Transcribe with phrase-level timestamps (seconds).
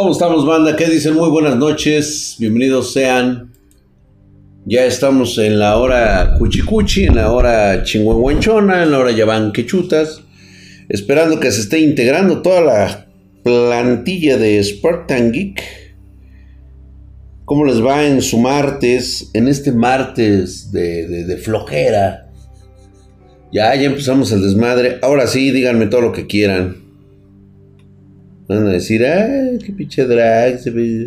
[0.00, 0.76] ¿Cómo estamos, banda?
[0.76, 1.12] ¿Qué dicen?
[1.12, 2.36] Muy buenas noches.
[2.38, 3.52] Bienvenidos sean.
[4.64, 10.22] Ya estamos en la hora cuchicuchi, en la hora chingüengüenchona, en la hora yaban quechutas.
[10.88, 13.08] Esperando que se esté integrando toda la
[13.44, 15.62] plantilla de Spartan Geek.
[17.44, 19.28] ¿Cómo les va en su martes?
[19.34, 22.30] En este martes de, de flojera.
[23.52, 24.98] Ya, ya empezamos el desmadre.
[25.02, 26.89] Ahora sí, díganme todo lo que quieran.
[28.50, 30.58] Van a decir, ay, qué pinche drag.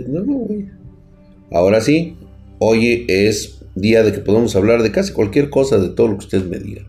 [0.08, 0.70] No, güey.
[1.52, 2.16] Ahora sí,
[2.58, 6.24] hoy es día de que podemos hablar de casi cualquier cosa, de todo lo que
[6.24, 6.86] ustedes me digan.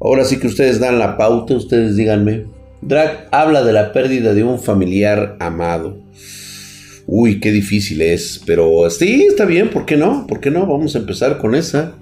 [0.00, 2.46] Ahora sí que ustedes dan la pauta, ustedes díganme.
[2.80, 6.00] Drag habla de la pérdida de un familiar amado.
[7.06, 10.26] Uy, qué difícil es, pero sí, está bien, ¿por qué no?
[10.26, 10.66] ¿Por qué no?
[10.66, 11.92] Vamos a empezar con esa.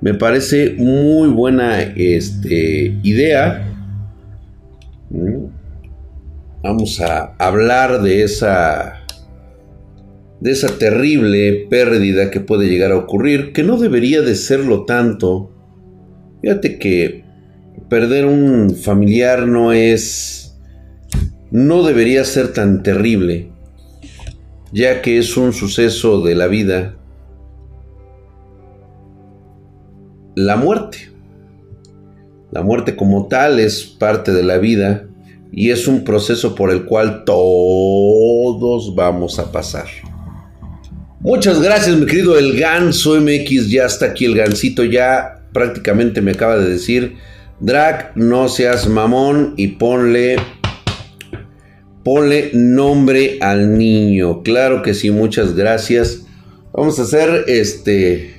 [0.00, 3.72] Me parece muy buena este, idea.
[5.10, 5.55] Mm.
[6.66, 9.06] Vamos a hablar de esa
[10.40, 15.52] de esa terrible pérdida que puede llegar a ocurrir, que no debería de serlo tanto.
[16.42, 17.22] Fíjate que
[17.88, 20.58] perder un familiar no es
[21.52, 23.52] no debería ser tan terrible,
[24.72, 26.96] ya que es un suceso de la vida
[30.34, 31.12] la muerte.
[32.50, 35.06] La muerte como tal es parte de la vida
[35.52, 39.86] y es un proceso por el cual todos vamos a pasar.
[41.20, 43.68] Muchas gracias, mi querido El Ganso MX.
[43.68, 47.16] Ya está aquí el Gansito, ya prácticamente me acaba de decir:
[47.60, 50.36] Drag, no seas mamón y ponle.
[52.04, 54.42] Ponle nombre al niño.
[54.44, 56.24] Claro que sí, muchas gracias.
[56.72, 58.36] Vamos a hacer este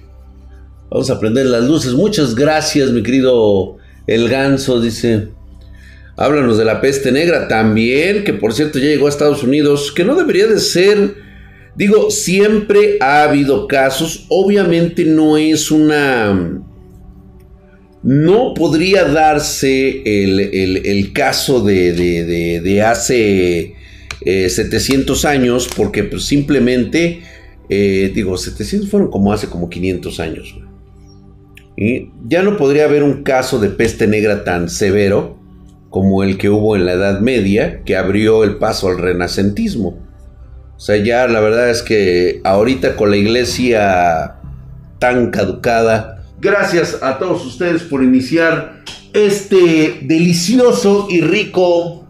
[0.90, 1.94] Vamos a prender las luces.
[1.94, 4.80] Muchas gracias, mi querido El Ganso.
[4.80, 5.30] Dice,
[6.18, 10.04] háblanos de la peste negra también, que por cierto ya llegó a Estados Unidos, que
[10.04, 11.28] no debería de ser...
[11.76, 14.26] Digo, siempre ha habido casos.
[14.30, 16.64] Obviamente no es una...
[18.02, 23.76] No podría darse el, caso de, de, hace
[24.24, 27.22] 700 eh, años porque pues, simplemente,
[27.70, 30.56] eh, digo, 700 fueron como hace como 500 años.
[31.76, 35.37] Y ya no podría haber un caso de peste negra tan severo
[35.90, 40.00] como el que hubo en la Edad Media, que abrió el paso al renacentismo.
[40.76, 44.36] O sea, ya la verdad es que ahorita con la iglesia
[45.00, 48.84] tan caducada, gracias a todos ustedes por iniciar
[49.14, 52.08] este delicioso y rico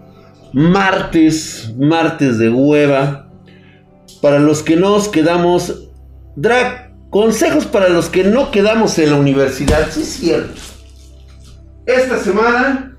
[0.54, 3.30] martes, martes de hueva.
[4.22, 5.90] Para los que nos quedamos,
[6.36, 9.90] drag Consejos para los que no quedamos en la universidad.
[9.92, 10.62] Sí, es cierto.
[11.86, 12.97] Esta semana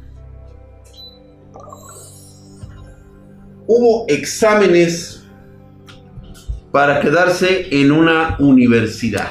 [3.69, 5.23] hubo exámenes
[6.73, 9.31] para quedarse en una universidad.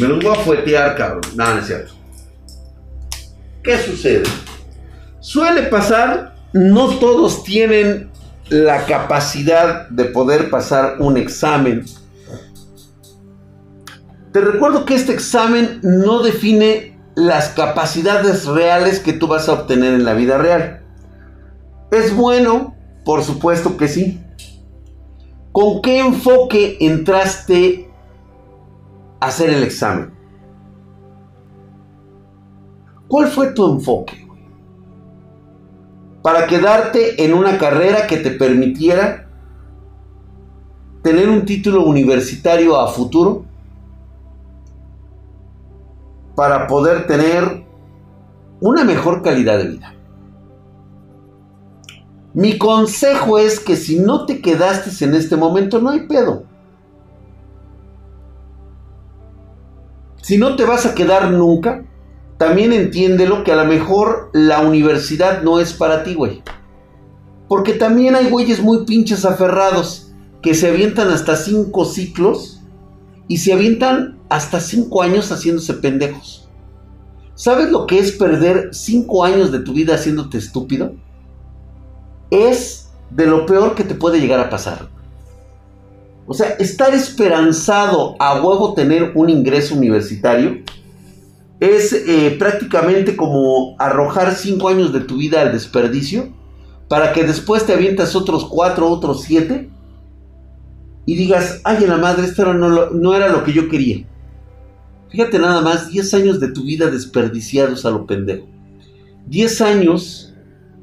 [0.00, 1.20] Me los voy a fuetear, cabrón.
[1.34, 1.92] No, no es cierto.
[3.62, 4.24] ¿Qué sucede?
[5.20, 8.10] Suele pasar, no todos tienen
[8.48, 11.84] la capacidad de poder pasar un examen
[14.36, 19.94] te recuerdo que este examen no define las capacidades reales que tú vas a obtener
[19.94, 20.82] en la vida real.
[21.90, 22.74] ¿Es bueno?
[23.04, 24.20] Por supuesto que sí.
[25.52, 27.88] ¿Con qué enfoque entraste
[29.20, 30.12] a hacer el examen?
[33.08, 34.26] ¿Cuál fue tu enfoque?
[36.22, 39.28] Para quedarte en una carrera que te permitiera
[41.02, 43.44] tener un título universitario a futuro
[46.34, 47.64] para poder tener
[48.60, 49.95] una mejor calidad de vida.
[52.36, 56.44] Mi consejo es que si no te quedaste en este momento, no hay pedo.
[60.20, 61.86] Si no te vas a quedar nunca,
[62.36, 66.42] también entiéndelo que a lo mejor la universidad no es para ti, güey.
[67.48, 70.12] Porque también hay güeyes muy pinches aferrados
[70.42, 72.60] que se avientan hasta cinco ciclos
[73.28, 76.50] y se avientan hasta cinco años haciéndose pendejos.
[77.34, 80.92] ¿Sabes lo que es perder cinco años de tu vida haciéndote estúpido?
[82.30, 84.88] Es de lo peor que te puede llegar a pasar.
[86.26, 90.58] O sea, estar esperanzado a huevo tener un ingreso universitario
[91.60, 96.28] es eh, prácticamente como arrojar cinco años de tu vida al desperdicio
[96.88, 99.70] para que después te avientas otros cuatro, otros siete
[101.06, 104.04] y digas, ay, la madre, esto no, no era lo que yo quería.
[105.08, 108.46] Fíjate nada más, 10 años de tu vida desperdiciados a lo pendejo.
[109.26, 110.25] 10 años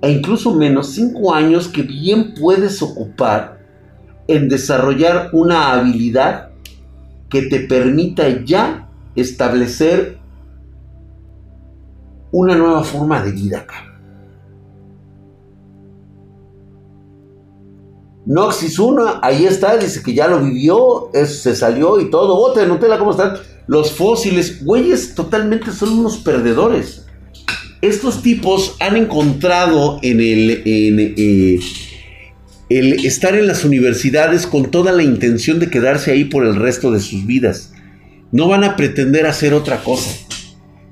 [0.04, 3.66] e incluso menos, cinco años que bien puedes ocupar
[4.28, 6.50] en desarrollar una habilidad
[7.30, 10.20] que te permita ya establecer
[12.34, 13.86] una nueva forma de vida acá.
[18.26, 22.36] Noxis 1, ahí está, dice que ya lo vivió, se salió y todo.
[22.36, 23.36] Otra Nutella, ¿cómo están?
[23.68, 27.06] Los fósiles, güeyes, totalmente son unos perdedores.
[27.84, 31.60] Estos tipos han encontrado en el, eh,
[32.70, 36.92] el estar en las universidades con toda la intención de quedarse ahí por el resto
[36.92, 37.74] de sus vidas.
[38.32, 40.10] No van a pretender hacer otra cosa.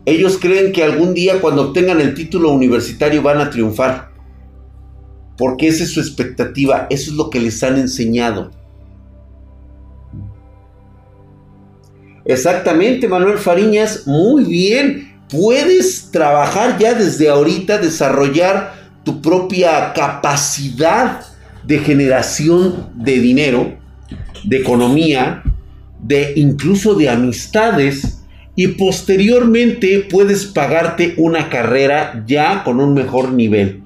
[0.06, 4.12] Ellos creen que algún día cuando obtengan el título universitario van a triunfar
[5.38, 8.52] porque esa es su expectativa, eso es lo que les han enseñado.
[12.26, 15.11] Exactamente, Manuel Fariñas, muy bien.
[15.31, 18.74] Puedes trabajar ya desde ahorita, desarrollar
[19.04, 21.22] tu propia capacidad
[21.63, 23.78] de generación de dinero,
[24.44, 25.44] de economía,
[26.01, 28.22] de incluso de amistades
[28.56, 33.84] y posteriormente puedes pagarte una carrera ya con un mejor nivel.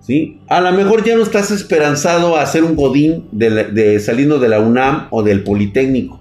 [0.00, 0.40] ¿sí?
[0.48, 4.60] A lo mejor ya no estás esperanzado a ser un godín de, saliendo de la
[4.60, 6.20] UNAM o del Politécnico.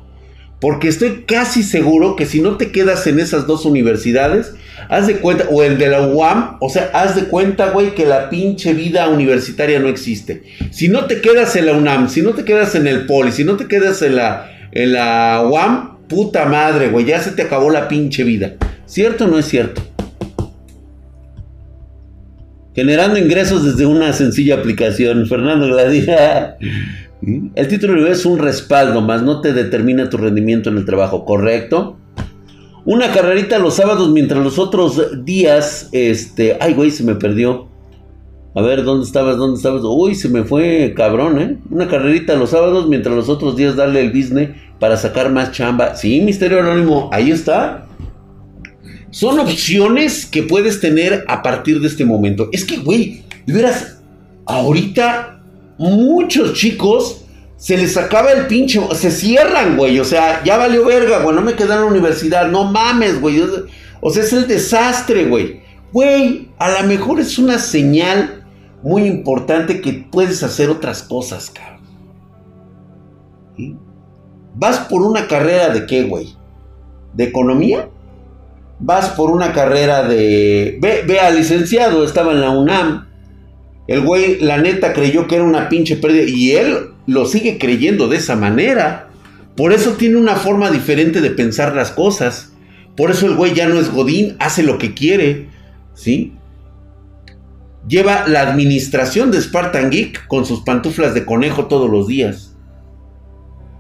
[0.64, 4.56] Porque estoy casi seguro que si no te quedas en esas dos universidades,
[4.88, 8.06] haz de cuenta, o el de la UAM, o sea, haz de cuenta, güey, que
[8.06, 10.44] la pinche vida universitaria no existe.
[10.72, 13.44] Si no te quedas en la UNAM, si no te quedas en el Poli, si
[13.44, 17.70] no te quedas en la, en la UAM, puta madre, güey, ya se te acabó
[17.70, 18.54] la pinche vida.
[18.86, 19.82] ¿Cierto o no es cierto?
[22.74, 25.28] Generando ingresos desde una sencilla aplicación.
[25.28, 26.56] Fernando Gladía.
[27.56, 31.98] El título es un respaldo, más no te determina tu rendimiento en el trabajo, ¿correcto?
[32.86, 37.70] Una carrerita los sábados mientras los otros días, este, ay güey, se me perdió.
[38.56, 39.38] A ver, ¿dónde estabas?
[39.38, 39.82] ¿Dónde estabas?
[39.86, 41.58] Uy, se me fue cabrón, ¿eh?
[41.70, 44.50] Una carrerita los sábados mientras los otros días darle el business
[44.80, 45.96] para sacar más chamba.
[45.96, 47.88] Sí, Misterio Anónimo, ahí está.
[49.12, 52.50] Son opciones que puedes tener a partir de este momento.
[52.52, 53.72] Es que, güey, de
[54.46, 55.43] ahorita
[55.92, 57.26] muchos chicos
[57.58, 60.00] se les acaba el pinche, se cierran, güey.
[60.00, 63.42] O sea, ya valió verga, güey, no me quedé en la universidad, no mames, güey.
[64.02, 65.62] O sea, es el desastre, güey.
[65.92, 68.46] Güey, a lo mejor es una señal
[68.82, 71.74] muy importante que puedes hacer otras cosas, cabrón.
[74.56, 76.36] ¿Vas por una carrera de qué, güey?
[77.14, 77.90] ¿De economía?
[78.84, 80.78] vas por una carrera de...
[80.82, 83.08] Ve, ve licenciado, estaba en la UNAM.
[83.88, 86.24] El güey, la neta, creyó que era una pinche pérdida.
[86.24, 89.10] Y él lo sigue creyendo de esa manera.
[89.56, 92.54] Por eso tiene una forma diferente de pensar las cosas.
[92.96, 95.48] Por eso el güey ya no es Godín, hace lo que quiere.
[95.94, 96.34] ¿Sí?
[97.88, 102.56] Lleva la administración de Spartan Geek con sus pantuflas de conejo todos los días.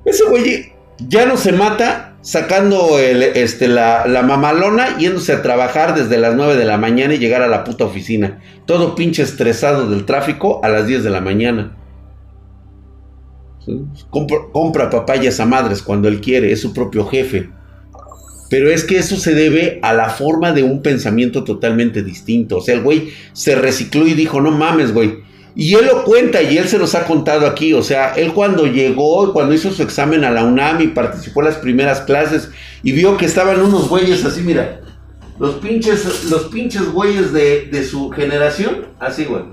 [0.05, 6.17] Ese güey ya no se mata sacando este, la, la, mamalona, yéndose a trabajar desde
[6.17, 8.41] las 9 de la mañana y llegar a la puta oficina.
[8.65, 11.77] Todo pinche estresado del tráfico a las 10 de la mañana.
[14.09, 17.49] Compra, papayas a madres cuando él quiere, es su propio jefe.
[18.49, 22.57] Pero es que eso se debe a la forma de un pensamiento totalmente distinto.
[22.57, 25.23] O sea, el güey se recicló y dijo, no mames, güey
[25.55, 27.73] y él lo cuenta y él se los ha contado aquí.
[27.73, 31.47] O sea, él cuando llegó, cuando hizo su examen a la UNAM y participó en
[31.47, 32.49] las primeras clases
[32.81, 34.81] y vio que estaban unos güeyes así, mira.
[35.39, 39.43] Los pinches, los pinches güeyes de, de su generación, así, güey.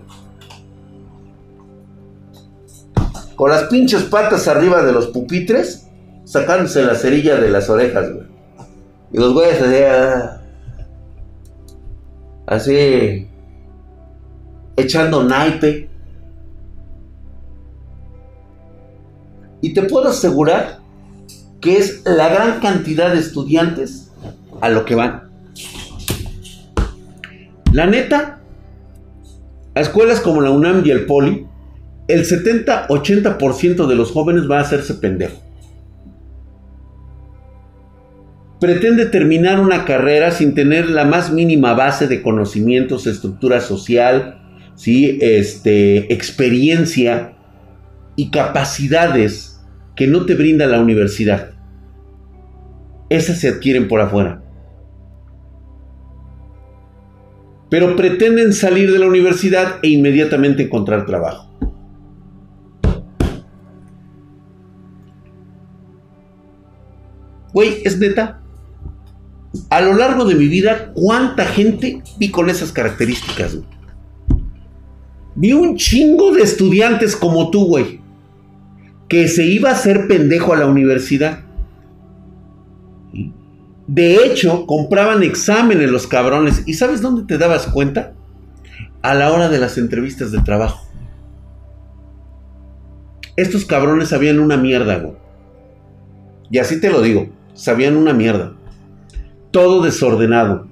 [3.34, 5.86] Con las pinches patas arriba de los pupitres,
[6.24, 8.26] sacándose la cerilla de las orejas, güey.
[9.12, 10.40] Y los güeyes así, ah,
[12.46, 13.28] así,
[14.76, 15.89] echando naipe.
[19.60, 20.80] Y te puedo asegurar
[21.60, 24.10] que es la gran cantidad de estudiantes
[24.60, 25.30] a lo que van.
[27.72, 28.40] La neta,
[29.74, 31.46] a escuelas como la UNAM y el Poli,
[32.08, 35.40] el 70-80% de los jóvenes va a hacerse pendejo.
[38.60, 44.42] Pretende terminar una carrera sin tener la más mínima base de conocimientos, estructura social,
[44.74, 45.18] ¿sí?
[45.22, 47.34] este, experiencia
[48.16, 49.49] y capacidades
[50.00, 51.50] que no te brinda la universidad.
[53.10, 54.42] Esas se adquieren por afuera.
[57.68, 61.54] Pero pretenden salir de la universidad e inmediatamente encontrar trabajo.
[67.52, 68.40] Güey, es neta.
[69.68, 73.58] A lo largo de mi vida, ¿cuánta gente vi con esas características?
[75.34, 77.99] Vi un chingo de estudiantes como tú, güey.
[79.10, 81.40] Que se iba a hacer pendejo a la universidad.
[83.86, 86.62] De hecho, compraban exámenes los cabrones.
[86.66, 88.12] ¿Y sabes dónde te dabas cuenta?
[89.02, 90.86] A la hora de las entrevistas de trabajo.
[93.34, 95.14] Estos cabrones sabían una mierda, güey.
[96.50, 98.52] Y así te lo digo, sabían una mierda.
[99.50, 100.68] Todo desordenado.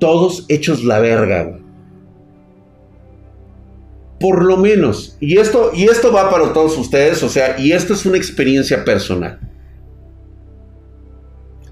[0.00, 1.59] Todos hechos la verga, güey.
[4.20, 7.94] Por lo menos, y esto, y esto va para todos ustedes, o sea, y esto
[7.94, 9.40] es una experiencia personal.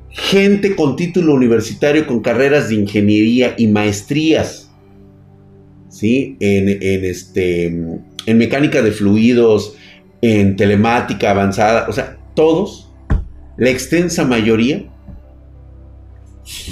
[0.08, 4.70] Gente con título universitario, con carreras de ingeniería y maestrías,
[5.90, 6.38] ¿sí?
[6.40, 9.76] En, en este, en mecánica de fluidos,
[10.22, 12.90] en telemática avanzada, o sea, todos,
[13.58, 14.84] la extensa mayoría,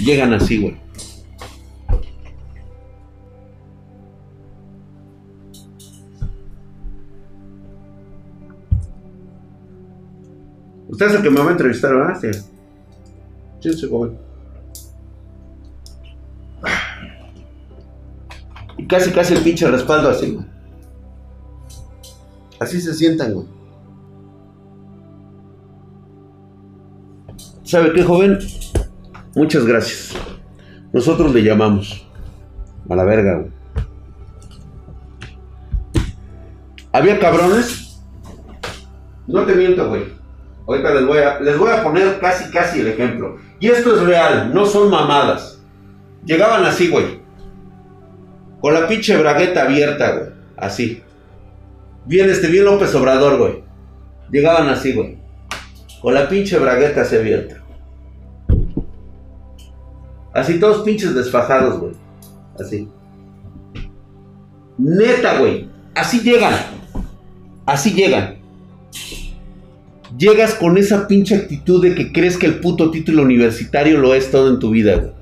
[0.05, 0.86] llegan así, güey.
[10.97, 12.19] Usted es el que me va a entrevistar, ¿verdad?
[12.19, 12.31] Sí.
[13.61, 14.17] Sí, sí, joven.
[18.79, 20.47] Y casi, casi el pinche respaldo así, güey.
[22.59, 23.47] Así se sientan, güey.
[27.63, 28.39] ¿Sabe qué, joven?
[29.35, 30.15] Muchas gracias.
[30.95, 32.09] Nosotros le llamamos.
[32.89, 33.51] A la verga, güey.
[36.91, 38.01] ¿Había cabrones?
[39.27, 40.16] No te miento, güey.
[40.67, 43.39] Ahorita les voy, a, les voy a poner casi, casi el ejemplo.
[43.61, 45.61] Y esto es real, no son mamadas.
[46.25, 47.21] Llegaban así, güey.
[48.61, 50.27] Con la pinche bragueta abierta, güey.
[50.57, 51.03] Así.
[52.05, 53.63] Bien, este, bien López Obrador, güey.
[54.31, 55.19] Llegaban así, güey.
[56.01, 57.63] Con la pinche bragueta así abierta.
[60.35, 61.93] Así todos pinches desfajados, güey.
[62.59, 62.89] Así.
[64.79, 65.69] Neta, güey.
[65.95, 66.55] Así llegan.
[67.65, 68.36] Así llegan.
[70.17, 74.31] Llegas con esa pinche actitud de que crees que el puto título universitario lo es
[74.31, 75.13] todo en tu vida, güey.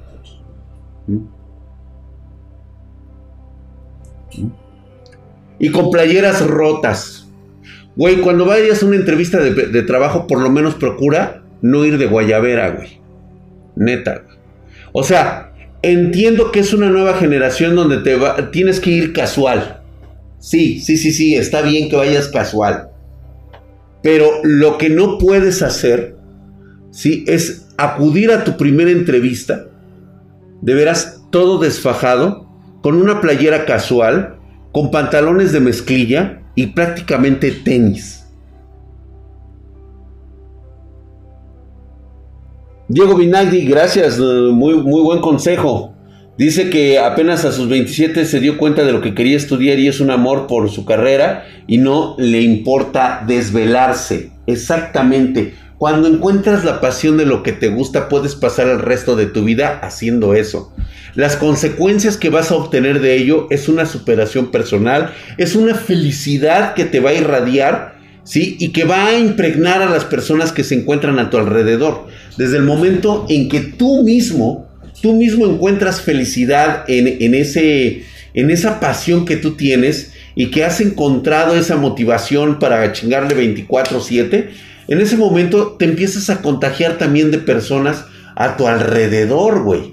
[1.06, 1.26] ¿Mm?
[4.42, 4.52] ¿Mm?
[5.58, 7.26] Y con playeras rotas.
[7.96, 12.06] Güey, cuando vayas a una entrevista de, trabajo, por lo menos procura no ir de
[12.06, 13.00] guayabera, güey.
[13.76, 14.36] Neta, güey.
[14.92, 18.18] O sea, entiendo que es una nueva generación donde te
[18.52, 19.80] tienes que ir casual.
[20.38, 22.90] Sí, sí, sí, sí, está bien que vayas casual.
[24.04, 26.18] Pero lo que no puedes hacer,
[26.90, 27.24] ¿sí?
[27.26, 29.64] Es acudir a tu primera entrevista,
[30.60, 32.46] de veras todo desfajado,
[32.82, 34.36] con una playera casual,
[34.72, 38.26] con pantalones de mezclilla y prácticamente tenis.
[42.88, 45.93] Diego Vinagri, gracias, eh, muy, muy buen consejo.
[46.36, 49.86] Dice que apenas a sus 27 se dio cuenta de lo que quería estudiar y
[49.86, 54.30] es un amor por su carrera y no le importa desvelarse.
[54.46, 55.54] Exactamente.
[55.78, 59.44] Cuando encuentras la pasión de lo que te gusta, puedes pasar el resto de tu
[59.44, 60.72] vida haciendo eso.
[61.14, 66.74] Las consecuencias que vas a obtener de ello es una superación personal, es una felicidad
[66.74, 68.56] que te va a irradiar, ¿sí?
[68.58, 72.06] Y que va a impregnar a las personas que se encuentran a tu alrededor.
[72.36, 74.63] Desde el momento en que tú mismo,
[75.04, 80.80] tú mismo encuentras felicidad en, ese, en esa pasión que tú tienes y que has
[80.80, 84.48] encontrado esa motivación para chingarle 24/7,
[84.88, 89.92] en ese momento te empiezas a contagiar también de personas a tu alrededor, güey.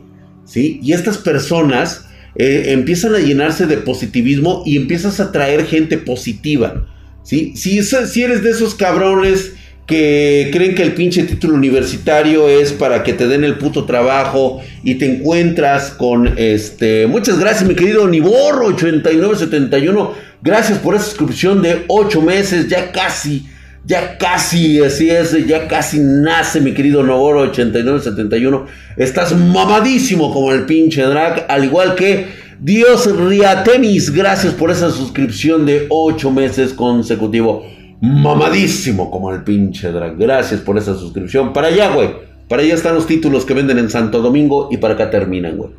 [0.56, 2.06] Y estas personas
[2.38, 6.88] eh, empiezan a llenarse de positivismo y empiezas a traer gente positiva,
[7.22, 7.52] ¿sí?
[7.58, 9.56] Si, si eres de esos cabrones
[9.92, 14.62] que creen que el pinche título universitario es para que te den el puto trabajo
[14.84, 17.08] y te encuentras con este...
[17.08, 23.46] Muchas gracias mi querido Niborro 8971, gracias por esa suscripción de 8 meses, ya casi
[23.84, 28.68] ya casi, así es, ya casi nace mi querido Novoro 8971.
[28.96, 32.28] Estás mamadísimo como el pinche drag, al igual que
[32.60, 34.12] Dios Riatemis.
[34.12, 37.66] Gracias por esa suscripción de 8 meses consecutivo.
[38.02, 40.18] Mamadísimo como el pinche drag.
[40.18, 41.54] Gracias por esa suscripción.
[41.54, 42.10] Para allá, güey.
[42.48, 45.72] Para allá están los títulos que venden en Santo Domingo y para acá terminan, güey.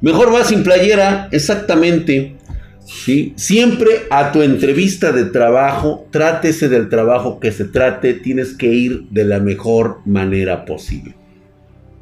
[0.00, 2.36] Mejor va sin playera, exactamente.
[3.36, 9.04] Siempre a tu entrevista de trabajo, trátese del trabajo que se trate, tienes que ir
[9.10, 11.14] de la mejor manera posible.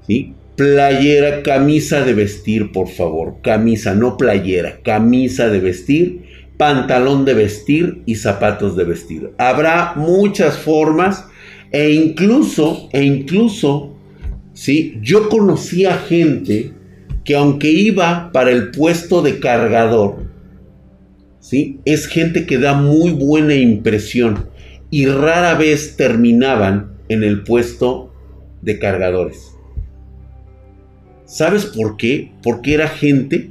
[0.06, 0.35] ¿sí?
[0.56, 3.37] Playera, camisa de vestir, por favor.
[3.42, 6.25] Camisa, no playera, camisa de vestir,
[6.57, 9.31] pantalón de vestir y zapatos de vestir.
[9.39, 11.27] Habrá muchas formas
[11.73, 13.97] e incluso, e incluso,
[14.53, 14.99] ¿sí?
[15.03, 16.73] Yo conocí a gente
[17.25, 20.27] que aunque iba para el puesto de cargador,
[21.41, 21.81] ¿sí?
[21.85, 24.49] es gente que da muy buena impresión
[24.91, 28.13] y rara vez terminaban en el puesto
[28.63, 29.57] de cargadores.
[31.25, 32.33] ¿Sabes por qué?
[32.43, 33.51] Porque era gente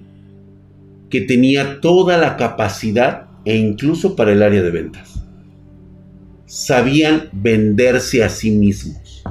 [1.15, 5.23] que tenía toda la capacidad e incluso para el área de ventas.
[6.45, 9.23] Sabían venderse a sí mismos.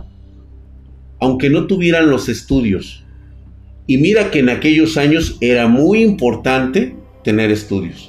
[1.20, 3.04] Aunque no tuvieran los estudios.
[3.86, 8.08] Y mira que en aquellos años era muy importante tener estudios.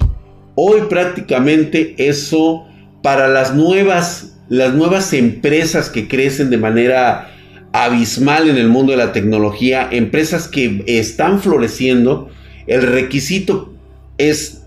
[0.56, 2.66] Hoy prácticamente eso
[3.04, 7.30] para las nuevas, las nuevas empresas que crecen de manera
[7.74, 12.30] abismal en el mundo de la tecnología, empresas que están floreciendo,
[12.68, 13.74] el requisito
[14.18, 14.64] es,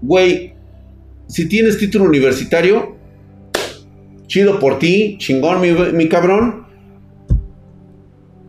[0.00, 0.54] güey,
[1.26, 2.96] si tienes título universitario,
[4.26, 6.66] chido por ti, chingón mi, cabrón.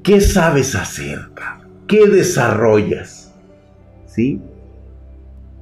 [0.04, 1.20] ¿Qué sabes hacer?
[1.88, 3.34] ¿Qué desarrollas?
[4.08, 4.40] ¿Sí?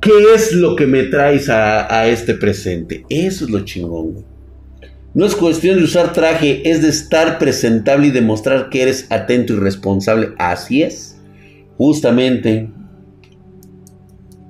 [0.01, 3.03] ¿Qué es lo que me traes a, a este presente?
[3.09, 4.25] Eso es lo chingón, güey.
[5.13, 9.53] No es cuestión de usar traje, es de estar presentable y demostrar que eres atento
[9.53, 10.29] y responsable.
[10.37, 11.18] Así es.
[11.79, 12.69] Justamente.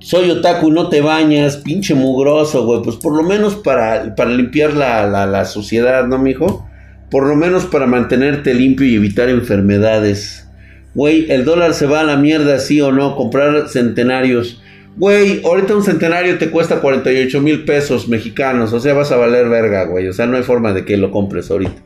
[0.00, 2.82] Soy otaku, no te bañas, pinche mugroso, güey.
[2.82, 6.68] Pues por lo menos para, para limpiar la, la, la sociedad, ¿no, mijo?
[7.08, 10.48] Por lo menos para mantenerte limpio y evitar enfermedades.
[10.96, 13.14] Güey, el dólar se va a la mierda, sí o no.
[13.14, 14.60] Comprar centenarios.
[14.96, 18.72] Güey, ahorita un centenario te cuesta 48 mil pesos mexicanos.
[18.72, 20.08] O sea, vas a valer verga, güey.
[20.08, 21.80] O sea, no hay forma de que lo compres ahorita.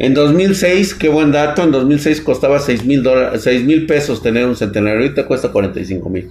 [0.00, 5.02] En 2006, qué buen dato, en 2006 costaba 6 mil pesos tener un centenario.
[5.02, 6.30] Ahorita cuesta 45 mil.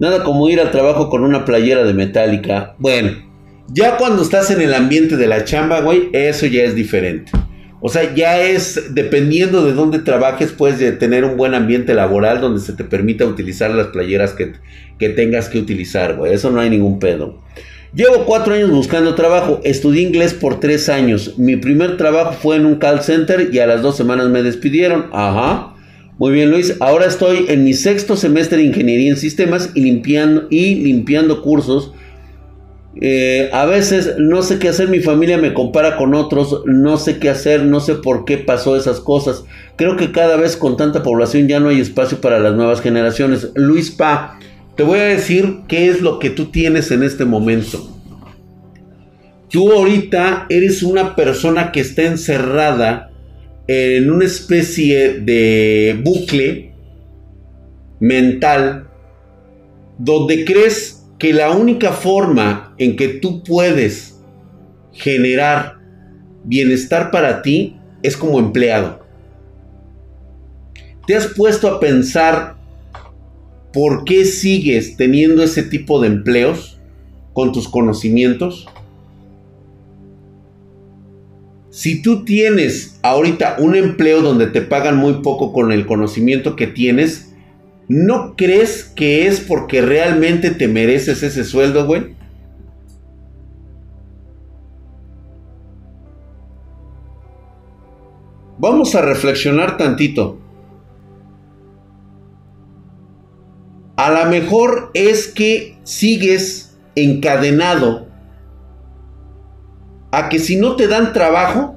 [0.00, 2.74] Nada como ir al trabajo con una playera de metálica.
[2.78, 3.12] Bueno,
[3.68, 7.30] ya cuando estás en el ambiente de la chamba, güey, eso ya es diferente.
[7.80, 12.60] O sea, ya es, dependiendo de dónde trabajes, puedes tener un buen ambiente laboral donde
[12.60, 14.54] se te permita utilizar las playeras que,
[14.98, 16.34] que tengas que utilizar, güey.
[16.34, 17.40] Eso no hay ningún pedo.
[17.92, 19.60] Llevo cuatro años buscando trabajo.
[19.64, 21.38] Estudié inglés por tres años.
[21.38, 25.06] Mi primer trabajo fue en un call center y a las dos semanas me despidieron.
[25.12, 25.74] Ajá.
[26.18, 26.76] Muy bien, Luis.
[26.80, 31.92] Ahora estoy en mi sexto semestre de ingeniería en sistemas y limpiando, y limpiando cursos
[33.00, 37.18] eh, a veces no sé qué hacer, mi familia me compara con otros, no sé
[37.18, 39.44] qué hacer, no sé por qué pasó esas cosas.
[39.76, 43.52] Creo que cada vez con tanta población ya no hay espacio para las nuevas generaciones.
[43.54, 44.38] Luis Pa,
[44.80, 47.86] te voy a decir qué es lo que tú tienes en este momento.
[49.50, 53.10] Tú ahorita eres una persona que está encerrada
[53.66, 56.72] en una especie de bucle
[57.98, 58.88] mental
[59.98, 64.18] donde crees que la única forma en que tú puedes
[64.94, 65.76] generar
[66.44, 69.04] bienestar para ti es como empleado.
[71.06, 72.59] ¿Te has puesto a pensar
[73.72, 76.78] por qué sigues teniendo ese tipo de empleos
[77.32, 78.66] con tus conocimientos?
[81.70, 86.66] Si tú tienes ahorita un empleo donde te pagan muy poco con el conocimiento que
[86.66, 87.30] tienes,
[87.92, 92.14] ¿No crees que es porque realmente te mereces ese sueldo, güey?
[98.58, 100.38] Vamos a reflexionar tantito.
[104.00, 108.06] A lo mejor es que sigues encadenado
[110.10, 111.76] a que si no te dan trabajo,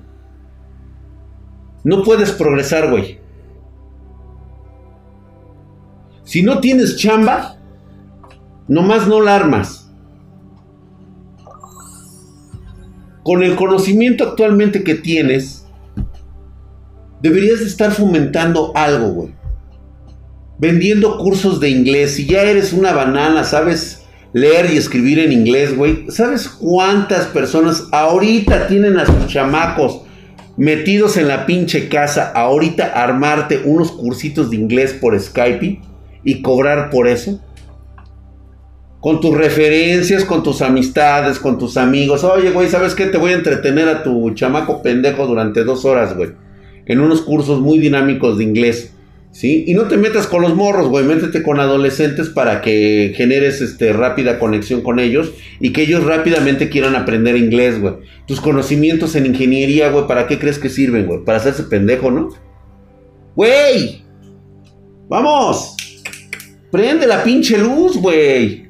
[1.83, 3.19] no puedes progresar, güey.
[6.23, 7.57] Si no tienes chamba,
[8.69, 9.91] nomás no la armas.
[13.25, 15.67] Con el conocimiento actualmente que tienes,
[17.21, 19.42] deberías de estar fomentando algo, güey.
[20.57, 22.15] Vendiendo cursos de inglés.
[22.15, 26.05] Si ya eres una banana, sabes leer y escribir en inglés, güey.
[26.09, 30.01] ¿Sabes cuántas personas ahorita tienen a sus chamacos
[30.55, 35.81] metidos en la pinche casa, ahorita armarte unos cursitos de inglés por Skype?
[36.23, 37.39] y cobrar por eso?
[38.99, 42.23] Con tus referencias, con tus amistades, con tus amigos.
[42.23, 43.07] Oye, güey, ¿sabes qué?
[43.07, 46.31] Te voy a entretener a tu chamaco pendejo durante dos horas, güey.
[46.85, 48.93] En unos cursos muy dinámicos de inglés.
[49.33, 49.63] ¿Sí?
[49.65, 51.03] Y no te metas con los morros, güey.
[51.03, 56.69] Métete con adolescentes para que generes este, rápida conexión con ellos y que ellos rápidamente
[56.69, 57.95] quieran aprender inglés, güey.
[58.27, 61.25] Tus conocimientos en ingeniería, güey, ¿para qué crees que sirven, güey?
[61.25, 62.29] Para hacerse pendejo, ¿no?
[63.35, 64.03] ¡Güey!
[65.09, 65.77] ¡Vamos!
[66.71, 68.67] Prende la pinche luz, güey.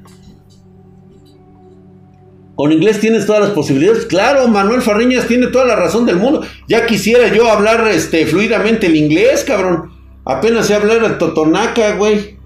[2.54, 4.06] Con inglés tienes todas las posibilidades.
[4.06, 6.42] Claro, Manuel Farriñas tiene toda la razón del mundo.
[6.68, 9.93] Ya quisiera yo hablar este, fluidamente el inglés, cabrón.
[10.24, 12.36] Apenas sé hablar el totonaca, güey.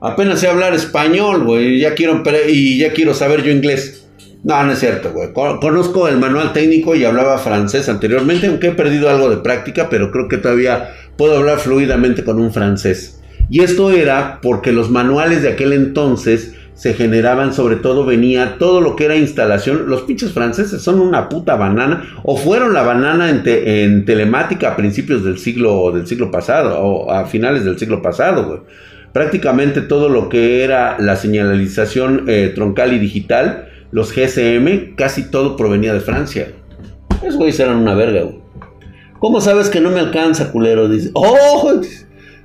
[0.00, 1.80] Apenas sé hablar español, güey.
[1.80, 4.08] Ya quiero, y ya quiero saber yo inglés.
[4.44, 5.32] No, no es cierto, güey.
[5.32, 10.10] Conozco el manual técnico y hablaba francés anteriormente, aunque he perdido algo de práctica, pero
[10.10, 13.20] creo que todavía puedo hablar fluidamente con un francés.
[13.50, 18.80] Y esto era porque los manuales de aquel entonces se generaban, sobre todo venía todo
[18.80, 19.88] lo que era instalación.
[19.88, 25.24] Los pinches franceses son una puta banana, o fueron la banana en, telemática a principios
[25.24, 28.60] del siglo, del siglo pasado, o a finales del siglo pasado, güey.
[29.12, 35.56] Prácticamente todo lo que era la señalización eh, troncal y digital los GSM, casi todo
[35.56, 36.52] provenía de Francia.
[37.22, 38.38] Esos güeyes eran una verga, güey.
[39.18, 40.88] ¿Cómo sabes que no me alcanza, culero?
[40.88, 41.80] Dice, ¡oh!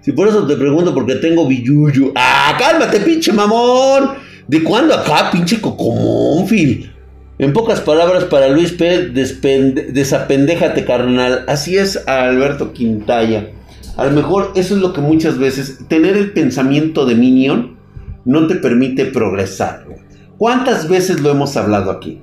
[0.04, 2.12] Si por eso te pregunto, porque tengo billuyo.
[2.16, 4.12] ¡Ah, cálmate, pinche mamón!
[4.48, 6.92] ¿De cuándo acá, pinche cocomónfil?
[7.40, 11.46] En pocas palabras, para Luis P., desapendéjate, carnal.
[11.48, 13.52] Así es Alberto Quintaya.
[13.96, 17.78] A lo mejor eso es lo que muchas veces, tener el pensamiento de Minion
[18.26, 19.86] no te permite progresar.
[20.38, 22.20] ¿Cuántas veces lo hemos hablado aquí?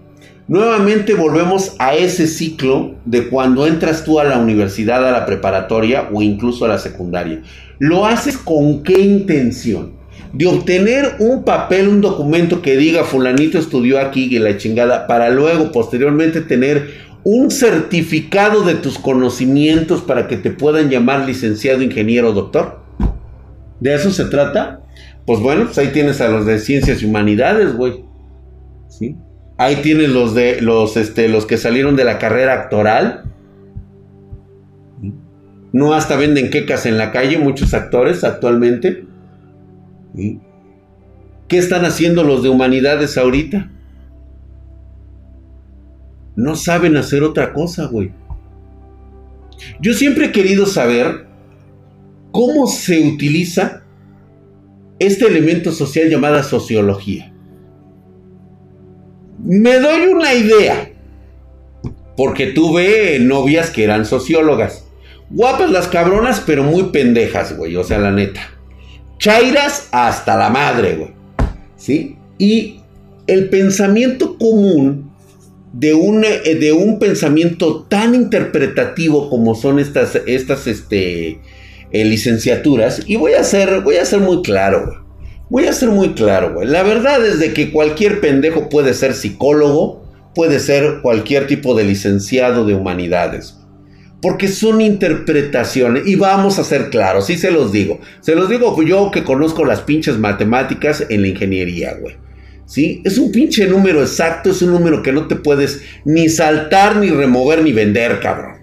[0.50, 6.08] Nuevamente volvemos a ese ciclo de cuando entras tú a la universidad, a la preparatoria
[6.12, 7.40] o incluso a la secundaria.
[7.78, 9.92] ¿Lo haces con qué intención?
[10.32, 15.30] De obtener un papel, un documento que diga fulanito estudió aquí y la chingada, para
[15.30, 22.32] luego posteriormente tener un certificado de tus conocimientos para que te puedan llamar licenciado, ingeniero,
[22.32, 22.80] doctor.
[23.78, 24.80] ¿De eso se trata?
[25.26, 28.04] Pues bueno, pues ahí tienes a los de ciencias y humanidades, güey.
[28.88, 29.14] ¿Sí?
[29.60, 33.24] Ahí tienes los de los, este, los que salieron de la carrera actoral.
[35.70, 39.04] No hasta venden quecas en la calle muchos actores actualmente.
[41.46, 43.70] ¿Qué están haciendo los de humanidades ahorita?
[46.36, 48.12] No saben hacer otra cosa, güey.
[49.78, 51.26] Yo siempre he querido saber
[52.32, 53.82] cómo se utiliza
[54.98, 57.29] este elemento social llamada sociología.
[59.42, 60.92] Me doy una idea,
[62.16, 64.84] porque tuve novias que eran sociólogas.
[65.30, 68.42] Guapas las cabronas, pero muy pendejas, güey, o sea, la neta.
[69.18, 71.10] Chairas hasta la madre, güey.
[71.76, 72.16] ¿Sí?
[72.36, 72.80] Y
[73.26, 75.10] el pensamiento común
[75.72, 81.40] de un, eh, de un pensamiento tan interpretativo como son estas, estas este,
[81.92, 84.99] eh, licenciaturas, y voy a ser, voy a ser muy claro, güey.
[85.50, 86.68] Voy a ser muy claro, güey.
[86.68, 91.82] La verdad es de que cualquier pendejo puede ser psicólogo, puede ser cualquier tipo de
[91.82, 93.58] licenciado de humanidades.
[94.22, 96.06] Porque son interpretaciones.
[96.06, 97.98] Y vamos a ser claros, sí se los digo.
[98.20, 102.16] Se los digo yo que conozco las pinches matemáticas en la ingeniería, güey.
[102.64, 103.02] ¿Sí?
[103.04, 107.10] Es un pinche número exacto, es un número que no te puedes ni saltar, ni
[107.10, 108.58] remover, ni vender, cabrón.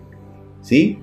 [0.62, 1.00] ¿Sí?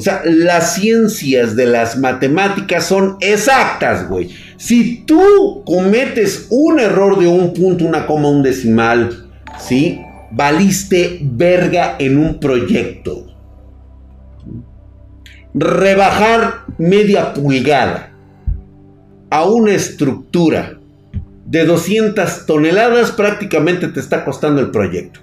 [0.00, 4.30] O sea, las ciencias de las matemáticas son exactas, güey.
[4.56, 10.00] Si tú cometes un error de un punto, una coma, un decimal, ¿sí?
[10.30, 13.26] Valiste verga en un proyecto.
[15.52, 18.10] Rebajar media pulgada
[19.28, 20.78] a una estructura
[21.44, 25.20] de 200 toneladas prácticamente te está costando el proyecto.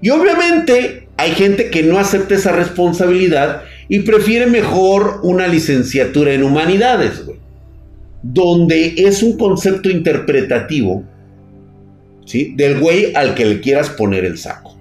[0.00, 6.42] Y obviamente hay gente que no acepta esa responsabilidad y prefiere mejor una licenciatura en
[6.42, 7.42] humanidades, güey
[8.22, 11.02] donde es un concepto interpretativo,
[12.24, 12.54] ¿sí?
[12.56, 14.76] Del güey al que le quieras poner el saco.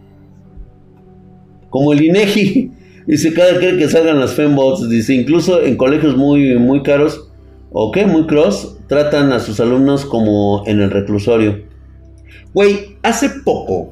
[1.70, 2.72] Como el INEGI,
[3.08, 7.30] dice cada que salgan las fembots, dice, incluso en colegios muy, muy caros,
[7.72, 11.64] o qué, muy cross, tratan a sus alumnos como en el reclusorio.
[12.54, 13.92] Güey, hace poco,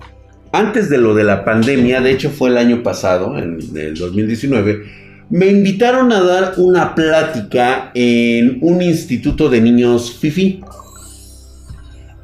[0.52, 4.84] antes de lo de la pandemia, de hecho fue el año pasado, en el 2019,
[5.30, 10.62] me invitaron a dar una plática en un instituto de niños FIFI.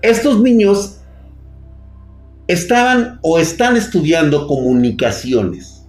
[0.01, 1.01] Estos niños
[2.47, 5.83] estaban o están estudiando comunicaciones.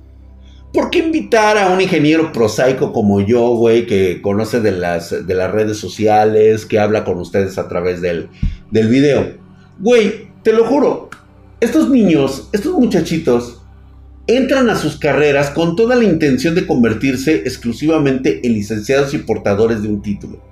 [0.75, 5.35] ¿Por qué invitar a un ingeniero prosaico como yo, güey, que conoce de las, de
[5.35, 8.29] las redes sociales, que habla con ustedes a través del,
[8.71, 9.39] del video?
[9.79, 11.09] Güey, te lo juro,
[11.61, 13.63] estos niños, estos muchachitos,
[14.27, 19.83] entran a sus carreras con toda la intención de convertirse exclusivamente en licenciados y portadores
[19.83, 20.43] de un título.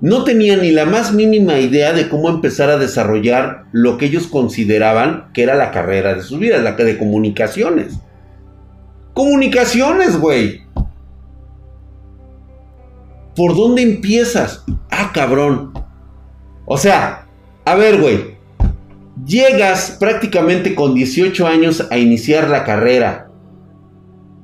[0.00, 4.26] No tenían ni la más mínima idea de cómo empezar a desarrollar lo que ellos
[4.26, 7.98] consideraban que era la carrera de sus vidas, la de comunicaciones.
[9.14, 10.62] Comunicaciones, güey.
[13.34, 14.64] ¿Por dónde empiezas?
[14.90, 15.72] Ah, cabrón.
[16.66, 17.26] O sea,
[17.64, 18.35] a ver, güey.
[19.24, 23.28] Llegas prácticamente con 18 años a iniciar la carrera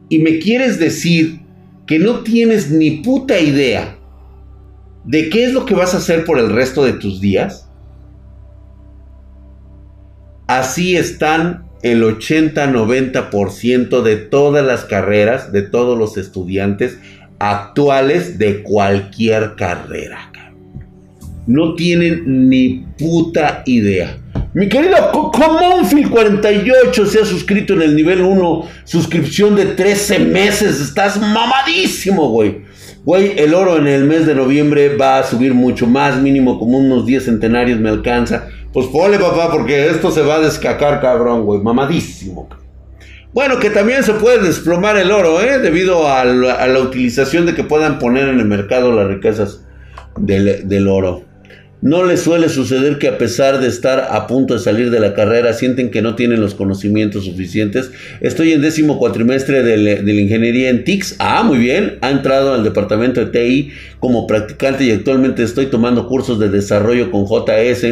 [0.08, 1.40] y me quieres decir
[1.86, 3.98] que no tienes ni puta idea
[5.04, 7.68] de qué es lo que vas a hacer por el resto de tus días,
[10.46, 16.98] así están el 80-90% de todas las carreras, de todos los estudiantes
[17.38, 20.30] actuales de cualquier carrera.
[21.46, 24.21] No tienen ni puta idea.
[24.54, 30.78] Mi querido Comonfield48 se ha suscrito en el nivel 1, suscripción de 13 meses.
[30.78, 32.60] Estás mamadísimo, güey.
[33.02, 36.76] Güey, el oro en el mes de noviembre va a subir mucho más, mínimo como
[36.76, 38.48] unos 10 centenarios me alcanza.
[38.74, 41.62] Pues ponle, papá, porque esto se va a descacar, cabrón, güey.
[41.62, 42.50] Mamadísimo.
[43.32, 45.60] Bueno, que también se puede desplomar el oro, ¿eh?
[45.60, 49.64] Debido a la, utilización de que puedan poner en el mercado las riquezas
[50.18, 51.31] del oro.
[51.82, 55.14] No les suele suceder que a pesar de estar a punto de salir de la
[55.14, 57.90] carrera, sienten que no tienen los conocimientos suficientes.
[58.20, 61.16] Estoy en décimo cuatrimestre de, la ingeniería en TICS.
[61.18, 61.98] Ah, muy bien.
[62.00, 67.10] Ha entrado al departamento de TI como practicante y actualmente estoy tomando cursos de desarrollo
[67.10, 67.84] con JS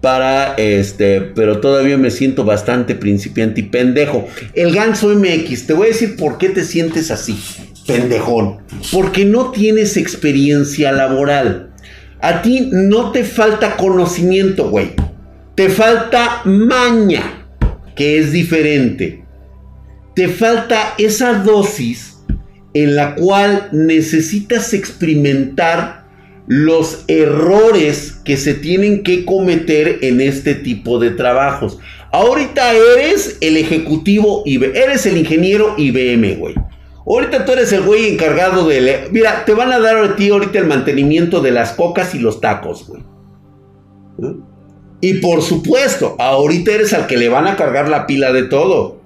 [0.00, 4.26] para este, pero todavía me siento bastante principiante y pendejo.
[4.54, 7.38] El ganso MX, te voy a decir por qué te sientes así,
[7.86, 8.58] pendejón.
[8.90, 11.67] Porque no tienes experiencia laboral.
[12.20, 14.90] A ti no te falta conocimiento, güey.
[15.54, 17.46] Te falta maña,
[17.94, 19.24] que es diferente.
[20.14, 22.18] Te falta esa dosis
[22.74, 26.06] en la cual necesitas experimentar
[26.48, 31.78] los errores que se tienen que cometer en este tipo de trabajos.
[32.10, 36.54] Ahorita eres el ejecutivo, eres el ingeniero IBM, güey.
[37.08, 39.08] Ahorita tú eres el güey encargado de...
[39.10, 42.40] Mira, te van a dar a ti ahorita el mantenimiento de las cocas y los
[42.40, 43.02] tacos, güey.
[44.22, 44.36] ¿Eh?
[45.00, 49.00] Y por supuesto, ahorita eres al que le van a cargar la pila de todo.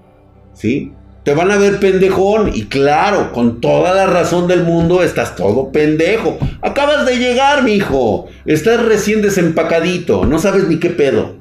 [0.53, 0.93] ¿Sí?
[1.23, 5.71] Te van a ver pendejón y claro, con toda la razón del mundo estás todo
[5.71, 6.38] pendejo.
[6.61, 8.27] Acabas de llegar, mijo.
[8.47, 11.37] Estás recién desempacadito, no sabes ni qué pedo.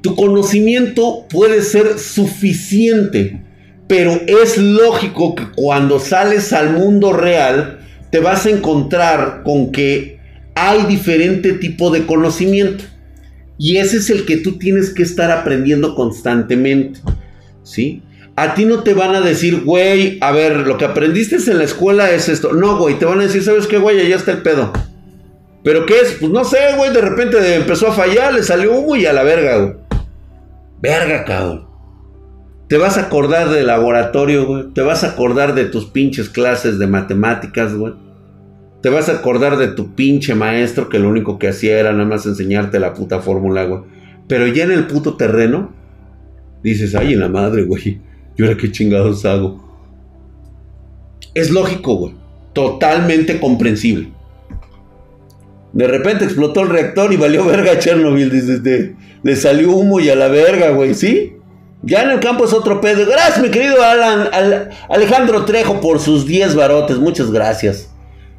[0.00, 3.43] Tu conocimiento puede ser suficiente
[3.86, 10.18] pero es lógico que cuando sales al mundo real te vas a encontrar con que
[10.54, 12.84] hay diferente tipo de conocimiento.
[13.58, 17.00] Y ese es el que tú tienes que estar aprendiendo constantemente.
[17.62, 18.02] ¿Sí?
[18.36, 21.64] A ti no te van a decir, güey, a ver, lo que aprendiste en la
[21.64, 22.52] escuela es esto.
[22.52, 24.00] No, güey, te van a decir, ¿sabes qué, güey?
[24.00, 24.72] Allá está el pedo.
[25.62, 26.16] ¿Pero qué es?
[26.20, 29.22] Pues no sé, güey, de repente empezó a fallar, le salió humo y a la
[29.22, 29.74] verga, güey.
[30.80, 31.63] Verga, cabrón.
[32.68, 34.64] Te vas a acordar del laboratorio, güey.
[34.72, 37.92] Te vas a acordar de tus pinches clases de matemáticas, güey.
[38.80, 42.04] Te vas a acordar de tu pinche maestro que lo único que hacía era nada
[42.04, 43.82] más enseñarte la puta fórmula, güey.
[44.28, 45.72] Pero ya en el puto terreno,
[46.62, 48.00] dices, ay, en la madre, güey.
[48.36, 49.62] ¿Y ahora qué chingados hago?
[51.34, 52.14] Es lógico, güey.
[52.54, 54.08] Totalmente comprensible.
[55.72, 58.30] De repente explotó el reactor y valió verga Chernobyl.
[58.30, 58.62] Dices,
[59.22, 60.94] le salió humo y a la verga, güey.
[60.94, 61.34] ¿Sí?
[61.86, 63.04] Ya en el campo es otro pedo.
[63.06, 64.30] Gracias, mi querido Alan,
[64.88, 66.96] Alejandro Trejo, por sus 10 barotes.
[66.96, 67.90] Muchas gracias.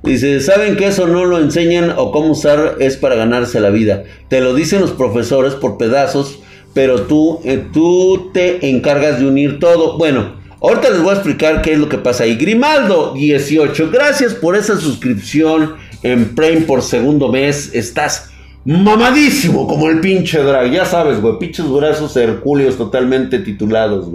[0.01, 4.03] Dice, ¿saben que eso no lo enseñan o cómo usar es para ganarse la vida?
[4.29, 6.39] Te lo dicen los profesores por pedazos,
[6.73, 9.97] pero tú, eh, tú te encargas de unir todo.
[9.97, 12.35] Bueno, ahorita les voy a explicar qué es lo que pasa ahí.
[12.37, 13.91] Grimaldo, 18.
[13.91, 17.71] Gracias por esa suscripción en Prime por segundo mes.
[17.73, 18.31] Estás
[18.65, 20.71] mamadísimo como el pinche drag.
[20.71, 24.07] Ya sabes, güey, pinches brazos hercúleos totalmente titulados.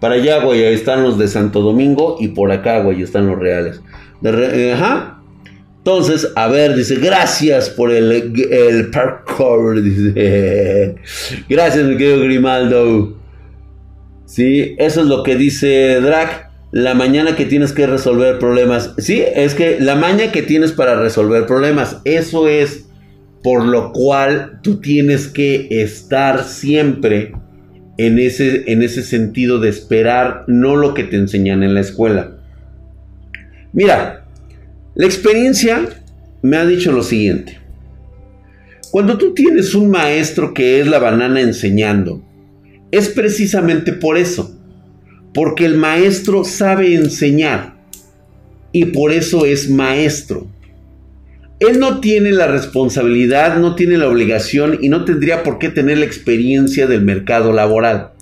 [0.00, 3.38] Para allá, güey, ahí están los de Santo Domingo y por acá, güey, están los
[3.38, 3.80] reales.
[4.24, 5.20] Eh, ajá.
[5.78, 9.80] Entonces, a ver, dice, gracias por el, el parkour.
[9.82, 10.96] Dice,
[11.48, 13.16] gracias, mi querido Grimaldo.
[14.26, 16.50] Sí, eso es lo que dice Drag.
[16.70, 18.92] La mañana que tienes que resolver problemas.
[18.98, 22.02] Sí, es que la maña que tienes para resolver problemas.
[22.04, 22.87] Eso es
[23.42, 27.32] por lo cual tú tienes que estar siempre
[27.96, 32.38] en ese, en ese sentido de esperar no lo que te enseñan en la escuela.
[33.72, 34.24] Mira,
[34.94, 35.88] la experiencia
[36.42, 37.58] me ha dicho lo siguiente.
[38.90, 42.22] Cuando tú tienes un maestro que es la banana enseñando,
[42.90, 44.54] es precisamente por eso.
[45.34, 47.76] Porque el maestro sabe enseñar.
[48.72, 50.46] Y por eso es maestro.
[51.60, 55.98] Él no tiene la responsabilidad, no tiene la obligación y no tendría por qué tener
[55.98, 58.12] la experiencia del mercado laboral.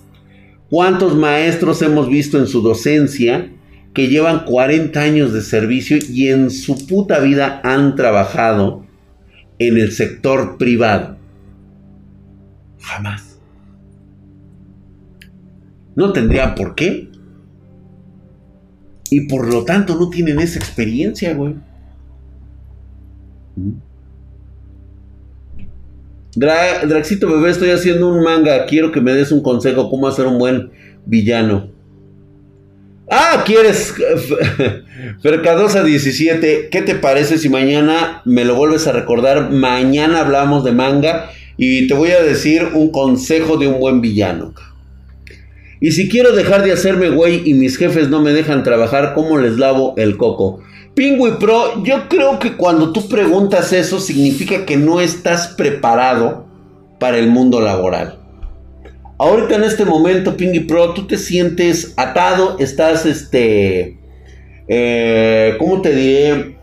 [0.70, 3.52] ¿Cuántos maestros hemos visto en su docencia
[3.92, 8.86] que llevan 40 años de servicio y en su puta vida han trabajado
[9.58, 11.18] en el sector privado?
[12.80, 13.38] Jamás.
[15.94, 17.10] No tendría por qué.
[19.10, 21.54] Y por lo tanto no tienen esa experiencia, güey.
[26.36, 28.66] Draxito bebé, estoy haciendo un manga.
[28.66, 30.70] Quiero que me des un consejo cómo hacer un buen
[31.06, 31.70] villano.
[33.10, 33.94] Ah, quieres.
[35.22, 36.68] Fercadosa 17.
[36.70, 39.50] ¿Qué te parece si mañana me lo vuelves a recordar?
[39.50, 44.52] Mañana hablamos de manga y te voy a decir un consejo de un buen villano.
[45.80, 49.38] Y si quiero dejar de hacerme güey y mis jefes no me dejan trabajar, ¿cómo
[49.38, 50.60] les lavo el coco?
[50.96, 56.46] Pingüi Pro, yo creo que cuando tú preguntas eso significa que no estás preparado
[56.98, 58.18] para el mundo laboral.
[59.18, 63.98] Ahorita en este momento, Pingui Pro, tú te sientes atado, estás, este,
[64.68, 66.56] eh, ¿cómo te diré?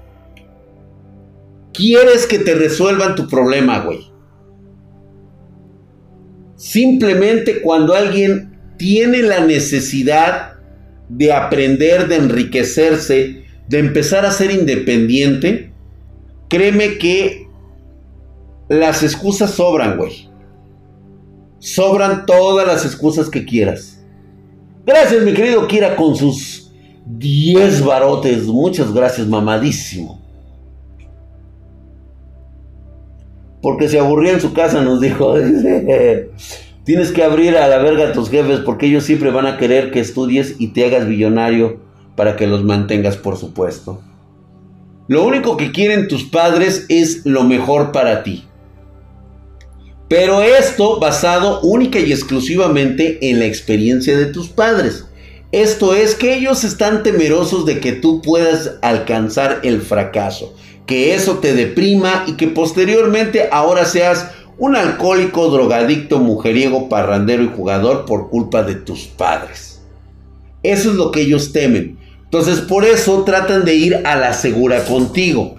[1.72, 4.00] Quieres que te resuelvan tu problema, güey.
[6.56, 10.54] Simplemente cuando alguien tiene la necesidad
[11.08, 13.43] de aprender, de enriquecerse,
[13.74, 15.72] de empezar a ser independiente,
[16.48, 17.48] créeme que
[18.70, 20.30] las excusas sobran, güey.
[21.58, 24.00] Sobran todas las excusas que quieras.
[24.86, 26.72] Gracias, mi querido Kira, con sus
[27.08, 28.44] 10 barotes.
[28.44, 30.22] Muchas gracias, mamadísimo.
[33.60, 35.34] Porque se aburría en su casa, nos dijo.
[36.84, 39.90] Tienes que abrir a la verga a tus jefes porque ellos siempre van a querer
[39.90, 41.83] que estudies y te hagas billonario
[42.16, 44.02] para que los mantengas, por supuesto.
[45.08, 48.46] Lo único que quieren tus padres es lo mejor para ti.
[50.08, 55.06] Pero esto basado única y exclusivamente en la experiencia de tus padres.
[55.52, 61.40] Esto es que ellos están temerosos de que tú puedas alcanzar el fracaso, que eso
[61.40, 68.30] te deprima y que posteriormente ahora seas un alcohólico, drogadicto, mujeriego, parrandero y jugador por
[68.30, 69.82] culpa de tus padres.
[70.64, 71.98] Eso es lo que ellos temen.
[72.34, 75.54] Entonces, por eso tratan de ir a la segura contigo.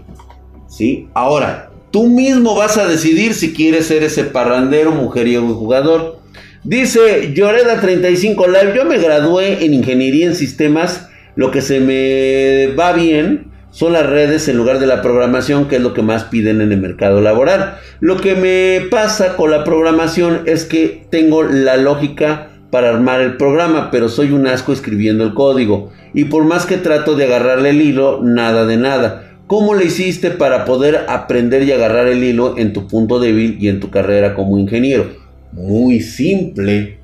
[0.69, 1.07] ¿Sí?
[1.15, 6.19] Ahora, tú mismo vas a decidir si quieres ser ese parrandero, mujeriego jugador.
[6.65, 11.07] Dice Lloreda35 Live, yo me gradué en ingeniería en sistemas,
[11.37, 15.77] lo que se me va bien son las redes en lugar de la programación, que
[15.77, 17.77] es lo que más piden en el mercado laboral.
[18.01, 23.37] Lo que me pasa con la programación es que tengo la lógica para armar el
[23.37, 25.93] programa, pero soy un asco escribiendo el código.
[26.13, 29.37] Y por más que trato de agarrarle el hilo, nada de nada.
[29.47, 33.69] ¿Cómo le hiciste para poder aprender y agarrar el hilo en tu punto débil y
[33.69, 35.07] en tu carrera como ingeniero?
[35.53, 36.99] Muy simple.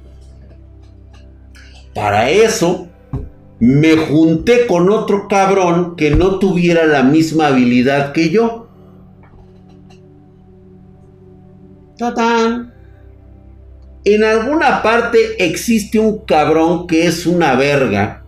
[1.94, 2.88] Para eso
[3.60, 8.66] me junté con otro cabrón que no tuviera la misma habilidad que yo.
[11.96, 12.69] ¡Tatán!
[14.04, 18.24] En alguna parte existe un cabrón que es una verga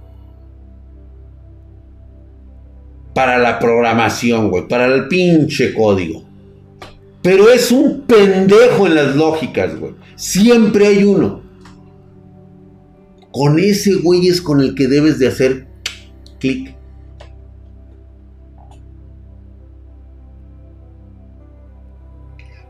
[3.14, 6.24] para la programación, güey, para el pinche código.
[7.22, 9.94] Pero es un pendejo en las lógicas, güey.
[10.16, 11.42] Siempre hay uno.
[13.30, 15.66] Con ese güey es con el que debes de hacer
[16.38, 16.71] clic.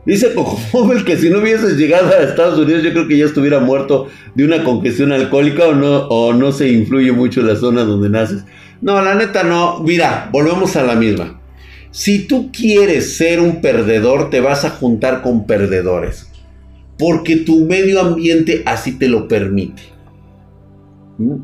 [0.04, 3.60] Dice Cocomóvil que si no hubieses llegado a Estados Unidos, yo creo que ya estuviera
[3.60, 7.84] muerto de una congestión alcohólica o no, o no se influye mucho en la zona
[7.84, 8.44] donde naces.
[8.80, 9.80] No, la neta no.
[9.80, 11.40] Mira, volvemos a la misma.
[11.92, 16.28] Si tú quieres ser un perdedor, te vas a juntar con perdedores.
[16.98, 19.82] Porque tu medio ambiente así te lo permite.
[21.18, 21.36] ¿Mm?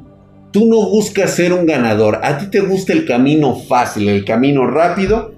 [0.51, 2.21] Tú no buscas ser un ganador.
[2.25, 5.38] A ti te gusta el camino fácil, el camino rápido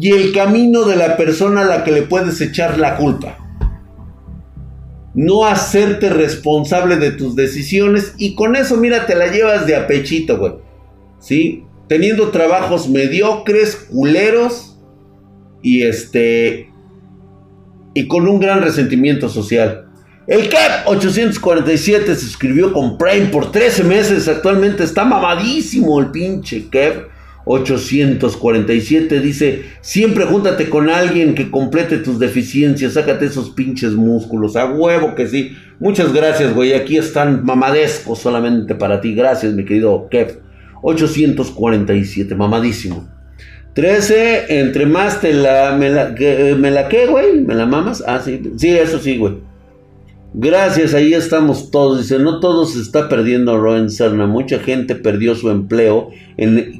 [0.00, 3.38] y el camino de la persona a la que le puedes echar la culpa.
[5.14, 10.38] No hacerte responsable de tus decisiones y con eso, mira, te la llevas de apechito,
[10.38, 10.54] güey.
[11.20, 11.64] ¿Sí?
[11.88, 14.78] Teniendo trabajos mediocres, culeros
[15.62, 16.70] y este.
[17.94, 19.88] y con un gran resentimiento social.
[20.26, 24.26] El CAP 847 se suscribió con Prime por 13 meses.
[24.26, 27.13] Actualmente está mamadísimo el pinche Kev.
[27.46, 34.66] 847 dice, siempre júntate con alguien que complete tus deficiencias, sácate esos pinches músculos, a
[34.66, 35.56] huevo que sí.
[35.78, 39.14] Muchas gracias, güey, aquí están mamadescos solamente para ti.
[39.14, 40.40] Gracias, mi querido Kev.
[40.82, 43.08] 847, mamadísimo.
[43.74, 46.14] 13, entre más te la, me la,
[46.56, 48.04] me la que, güey, me la mamas.
[48.06, 49.34] Ah, sí, sí, eso sí, güey.
[50.36, 51.98] Gracias, ahí estamos todos.
[51.98, 54.26] Dice, no todo se está perdiendo, Roen Serna.
[54.26, 56.10] Mucha gente perdió su empleo,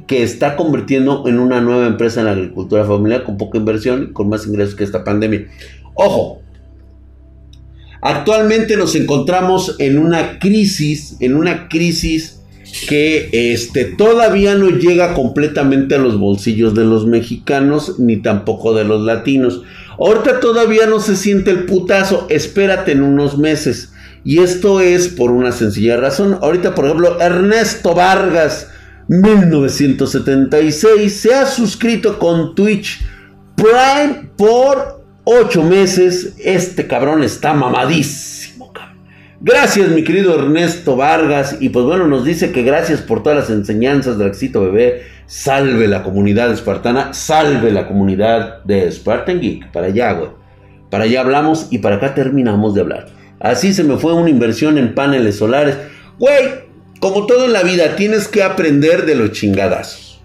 [0.09, 4.13] que está convirtiendo en una nueva empresa en la agricultura familiar con poca inversión y
[4.13, 5.47] con más ingresos que esta pandemia.
[5.95, 6.43] Ojo,
[8.03, 12.41] actualmente nos encontramos en una crisis, en una crisis
[12.89, 18.83] que este, todavía no llega completamente a los bolsillos de los mexicanos ni tampoco de
[18.83, 19.63] los latinos.
[19.99, 23.92] Ahorita todavía no se siente el putazo, espérate en unos meses.
[24.24, 26.38] Y esto es por una sencilla razón.
[26.40, 28.68] Ahorita, por ejemplo, Ernesto Vargas,
[29.09, 33.07] 1976, se ha suscrito con Twitch
[33.55, 36.34] Prime por 8 meses.
[36.38, 38.34] Este cabrón está mamadísimo.
[39.47, 41.59] Gracias, mi querido Ernesto Vargas.
[41.61, 45.03] Y pues bueno, nos dice que gracias por todas las enseñanzas del éxito bebé.
[45.27, 49.72] Salve la comunidad espartana, salve la comunidad de Spartan Geek.
[49.72, 50.31] Para allá, güey.
[50.91, 53.07] Para allá hablamos y para acá terminamos de hablar.
[53.41, 55.77] Así se me fue una inversión en paneles solares.
[56.18, 56.64] Güey,
[57.01, 60.22] como todo en la vida, tienes que aprender de los chingadazos.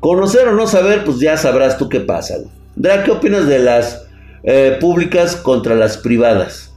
[0.00, 2.36] Conocer o no saber, pues ya sabrás tú qué pasa.
[2.74, 4.06] Dra, ¿qué opinas de las
[4.42, 6.69] eh, públicas contra las privadas?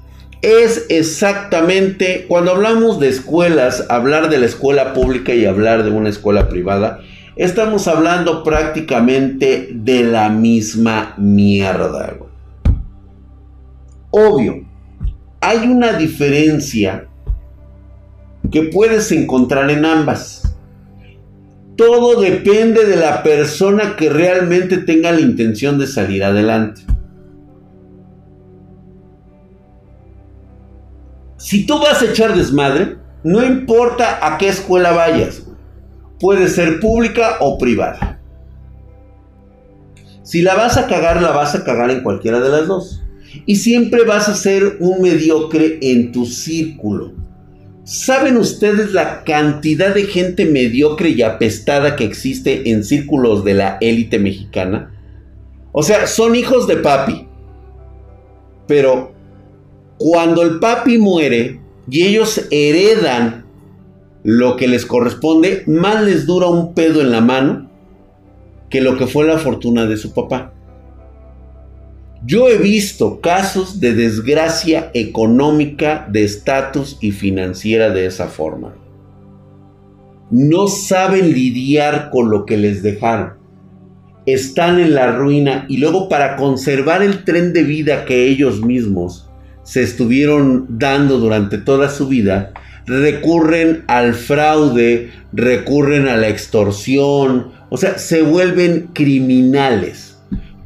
[0.43, 6.09] Es exactamente, cuando hablamos de escuelas, hablar de la escuela pública y hablar de una
[6.09, 6.99] escuela privada,
[7.37, 12.17] estamos hablando prácticamente de la misma mierda.
[14.11, 14.65] Obvio,
[15.39, 17.07] hay una diferencia
[18.51, 20.57] que puedes encontrar en ambas.
[21.77, 26.81] Todo depende de la persona que realmente tenga la intención de salir adelante.
[31.43, 35.43] Si tú vas a echar desmadre, no importa a qué escuela vayas,
[36.17, 38.17] puede ser pública o privada.
[40.23, 43.03] Si la vas a cagar, la vas a cagar en cualquiera de las dos.
[43.45, 47.11] Y siempre vas a ser un mediocre en tu círculo.
[47.83, 53.77] ¿Saben ustedes la cantidad de gente mediocre y apestada que existe en círculos de la
[53.81, 54.93] élite mexicana?
[55.73, 57.27] O sea, son hijos de papi.
[58.65, 59.12] Pero
[59.97, 63.45] cuando el papi muere y ellos heredan
[64.23, 67.69] lo que les corresponde, más les dura un pedo en la mano
[68.69, 70.53] que lo que fue la fortuna de su papá.
[72.25, 78.75] Yo he visto casos de desgracia económica, de estatus y financiera de esa forma.
[80.31, 83.33] No saben lidiar con lo que les dejaron.
[84.25, 89.29] Están en la ruina y luego para conservar el tren de vida que ellos mismos
[89.63, 92.51] se estuvieron dando durante toda su vida,
[92.85, 100.17] recurren al fraude, recurren a la extorsión, o sea, se vuelven criminales.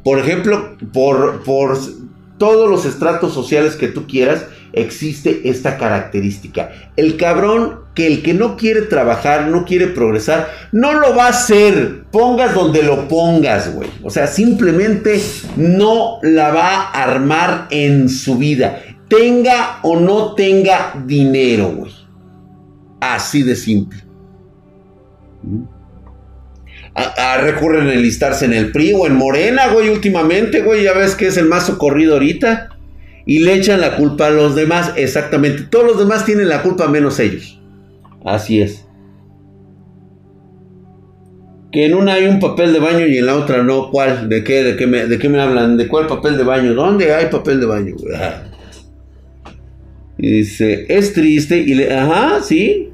[0.04, 1.78] Por ejemplo, por, por
[2.38, 6.70] todos los estratos sociales que tú quieras, existe esta característica.
[6.96, 11.30] El cabrón que el que no quiere trabajar, no quiere progresar, no lo va a
[11.30, 12.04] hacer.
[12.12, 13.90] Pongas donde lo pongas, güey.
[14.02, 15.20] O sea, simplemente
[15.56, 18.82] no la va a armar en su vida.
[19.08, 21.92] Tenga o no tenga dinero, güey.
[23.00, 23.98] Así de simple.
[25.42, 25.78] ¿Mm?
[27.40, 31.28] recurren a enlistarse en el PRI o en Morena, güey, últimamente, güey, ya ves que
[31.28, 32.70] es el más socorrido ahorita.
[33.24, 35.64] Y le echan la culpa a los demás, exactamente.
[35.64, 37.60] Todos los demás tienen la culpa menos ellos.
[38.24, 38.86] Así es.
[41.70, 43.90] Que en una hay un papel de baño y en la otra no.
[43.90, 44.30] ¿Cuál?
[44.30, 44.64] ¿De qué?
[44.64, 45.76] ¿De qué me, de qué me hablan?
[45.76, 46.72] ¿De cuál papel de baño?
[46.72, 47.94] ¿Dónde hay papel de baño?
[48.16, 48.44] Ah.
[50.18, 51.58] Y dice, es triste.
[51.58, 52.90] Y le, ajá, sí.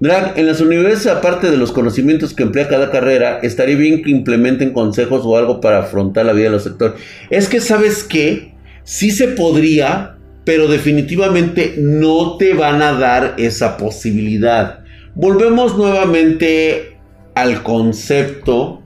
[0.00, 4.10] Drag, en las universidades, aparte de los conocimientos que emplea cada carrera, estaría bien que
[4.10, 7.00] implementen consejos o algo para afrontar la vida de los sectores.
[7.30, 8.54] Es que, ¿sabes qué?
[8.82, 14.80] Sí se podría, pero definitivamente no te van a dar esa posibilidad.
[15.14, 16.98] Volvemos nuevamente
[17.34, 18.82] al concepto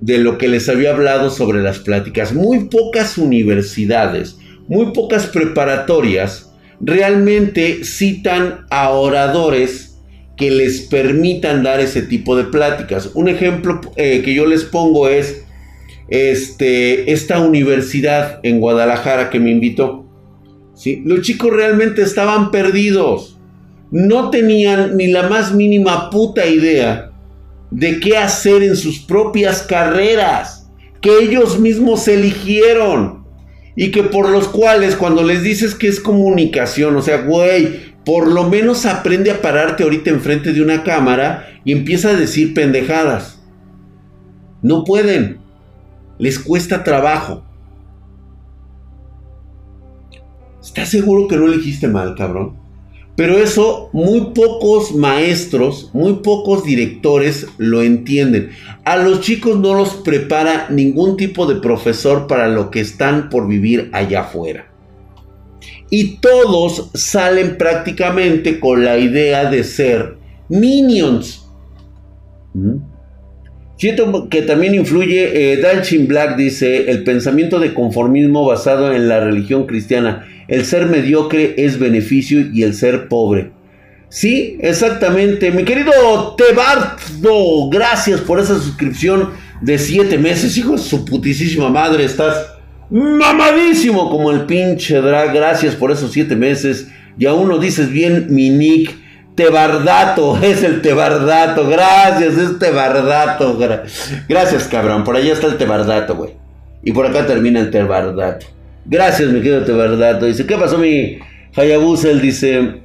[0.00, 2.34] de lo que les había hablado sobre las pláticas.
[2.34, 4.36] Muy pocas universidades,
[4.68, 9.98] muy pocas preparatorias realmente citan a oradores
[10.36, 13.10] que les permitan dar ese tipo de pláticas.
[13.14, 15.44] Un ejemplo eh, que yo les pongo es
[16.08, 20.04] este, esta universidad en Guadalajara que me invitó.
[20.74, 21.02] ¿sí?
[21.04, 23.38] Los chicos realmente estaban perdidos.
[23.90, 27.12] No tenían ni la más mínima puta idea
[27.70, 30.68] de qué hacer en sus propias carreras
[31.00, 33.25] que ellos mismos eligieron
[33.76, 38.26] y que por los cuales cuando les dices que es comunicación, o sea, güey, por
[38.26, 43.38] lo menos aprende a pararte ahorita enfrente de una cámara y empieza a decir pendejadas.
[44.62, 45.38] No pueden.
[46.18, 47.44] Les cuesta trabajo.
[50.62, 52.65] ¿Estás seguro que no elegiste mal, cabrón?
[53.16, 58.50] Pero eso muy pocos maestros, muy pocos directores lo entienden.
[58.84, 63.48] A los chicos no los prepara ningún tipo de profesor para lo que están por
[63.48, 64.70] vivir allá afuera.
[65.88, 70.18] Y todos salen prácticamente con la idea de ser
[70.50, 71.46] minions.
[73.76, 79.20] Siento que también influye, eh, Dalchin Black dice, el pensamiento de conformismo basado en la
[79.20, 80.26] religión cristiana.
[80.48, 83.50] El ser mediocre es beneficio y el ser pobre.
[84.08, 85.50] Sí, exactamente.
[85.50, 85.92] Mi querido
[86.36, 90.56] Tebardo, gracias por esa suscripción de siete meses.
[90.56, 92.46] Hijo de su putísima madre, estás
[92.88, 95.34] mamadísimo como el pinche drag.
[95.34, 96.88] Gracias por esos siete meses.
[97.18, 98.94] Y aún no dices bien mi nick.
[99.36, 103.58] Tebardato, es el Tebardato, gracias, es Tebardato.
[104.28, 106.32] Gracias, cabrón, por allá está el Tebardato, güey.
[106.82, 108.46] Y por acá termina el Tebardato.
[108.84, 110.26] Gracias, mi querido Tebardato.
[110.26, 111.18] Dice, ¿qué pasó, mi
[111.54, 112.10] Hayabusa?
[112.10, 112.82] Él dice...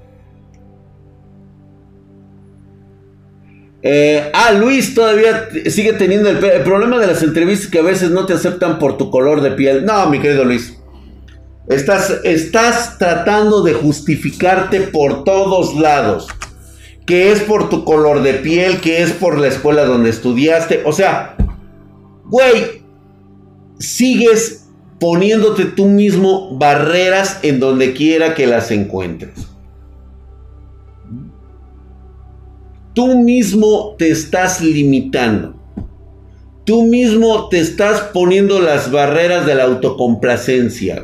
[3.84, 8.12] Eh, ah, Luis todavía sigue teniendo el, el, problema de las entrevistas que a veces
[8.12, 9.86] no te aceptan por tu color de piel.
[9.86, 10.80] No, mi querido Luis.
[11.72, 16.28] Estás, estás tratando de justificarte por todos lados
[17.05, 20.82] que es por tu color de piel, que es por la escuela donde estudiaste.
[20.86, 21.36] O sea,
[22.26, 22.84] güey,
[23.80, 24.69] sigues
[24.99, 29.47] poniéndote tú mismo barreras en donde quiera que las encuentres.
[32.93, 35.55] Tú mismo te estás limitando.
[36.65, 41.03] Tú mismo te estás poniendo las barreras de la autocomplacencia.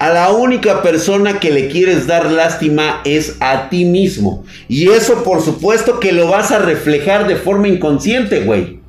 [0.00, 4.44] A la única persona que le quieres dar lástima es a ti mismo.
[4.66, 8.80] Y eso por supuesto que lo vas a reflejar de forma inconsciente, güey.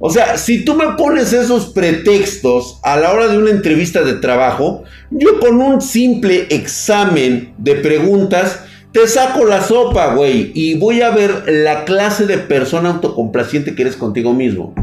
[0.00, 4.14] O sea, si tú me pones esos pretextos a la hora de una entrevista de
[4.14, 4.82] trabajo,
[5.12, 10.50] yo con un simple examen de preguntas te saco la sopa, güey.
[10.54, 14.74] Y voy a ver la clase de persona autocomplaciente que eres contigo mismo.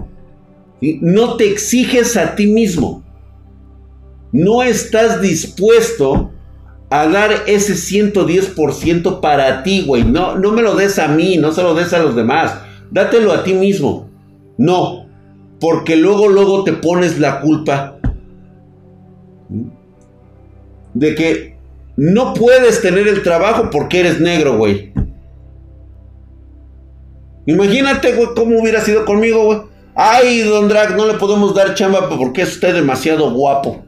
[0.80, 3.04] No te exiges a ti mismo
[4.32, 6.32] no estás dispuesto
[6.90, 10.04] a dar ese 110% para ti, güey.
[10.04, 12.56] No, no me lo des a mí, no se lo des a los demás.
[12.92, 14.10] Dátelo a ti mismo.
[14.58, 15.06] No,
[15.60, 17.98] porque luego, luego te pones la culpa
[20.94, 21.58] de que
[21.96, 24.92] no puedes tener el trabajo porque eres negro, güey.
[27.46, 29.60] Imagínate, güey, cómo hubiera sido conmigo, güey.
[29.96, 33.84] Ay, don Drag, no le podemos dar chamba porque es usted demasiado guapo.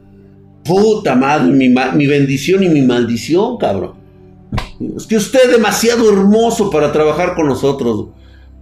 [0.64, 3.94] Puta madre, mi, bendición y mi maldición, cabrón.
[4.96, 8.08] Es que usted es demasiado hermoso para trabajar con nosotros.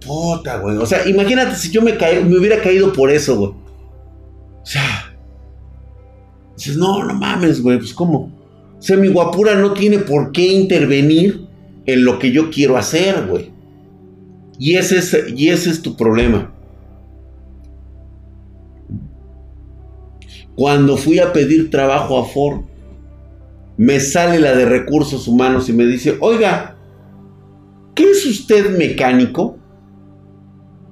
[0.05, 0.77] Puta, güey.
[0.77, 3.51] O sea, imagínate si yo me, hubiera caído por eso, güey.
[3.51, 5.15] O sea.
[6.57, 7.77] Dices, no, no mames, güey.
[7.77, 8.31] Pues cómo.
[8.79, 11.45] O sea, mi guapura no tiene por qué intervenir
[11.85, 13.51] en lo que yo quiero hacer, güey.
[14.57, 16.51] Y ese es, y ese es tu problema.
[20.61, 22.65] Cuando fui a pedir trabajo a Ford,
[23.77, 26.77] me sale la de recursos humanos y me dice, oiga,
[27.95, 29.57] ¿qué es usted mecánico?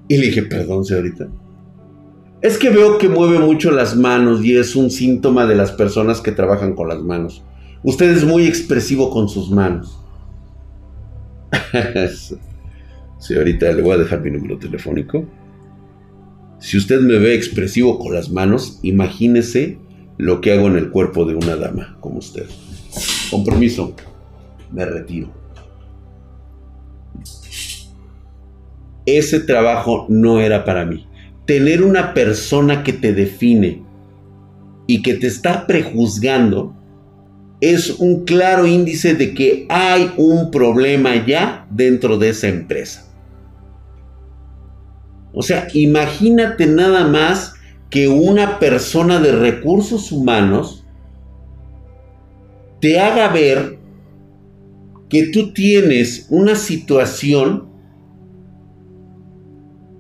[0.08, 1.28] Y le dije, perdón, señorita.
[2.42, 6.20] Es que veo que mueve mucho las manos y es un síntoma de las personas
[6.20, 7.44] que trabajan con las manos.
[7.84, 10.04] Usted es muy expresivo con sus manos.
[13.20, 15.28] Señorita, le voy a dejar mi número telefónico.
[16.60, 19.78] Si usted me ve expresivo con las manos, imagínese
[20.18, 22.46] lo que hago en el cuerpo de una dama como usted.
[23.32, 23.96] Compromiso,
[24.72, 25.32] me retiro.
[29.06, 31.08] Ese trabajo no era para mí.
[31.46, 33.82] Tener una persona que te define
[34.86, 36.76] y que te está prejuzgando
[37.62, 43.09] es un claro índice de que hay un problema ya dentro de esa empresa.
[45.34, 47.54] O sea, imagínate nada más
[47.90, 50.86] que una persona de recursos humanos
[52.80, 53.78] te haga ver
[55.10, 57.68] que tú tienes una situación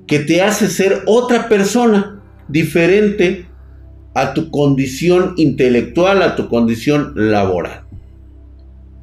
[0.07, 3.45] que te hace ser otra persona diferente
[4.13, 7.83] a tu condición intelectual, a tu condición laboral.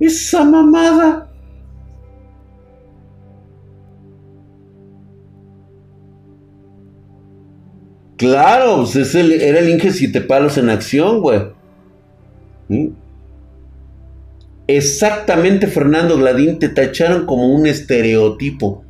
[0.00, 1.25] Esa mamada
[8.16, 11.40] Claro, pues ese era el Inge Siete Palos en acción, güey.
[12.68, 12.88] ¿Mm?
[14.68, 18.84] Exactamente, Fernando Gladín, te tacharon como un estereotipo.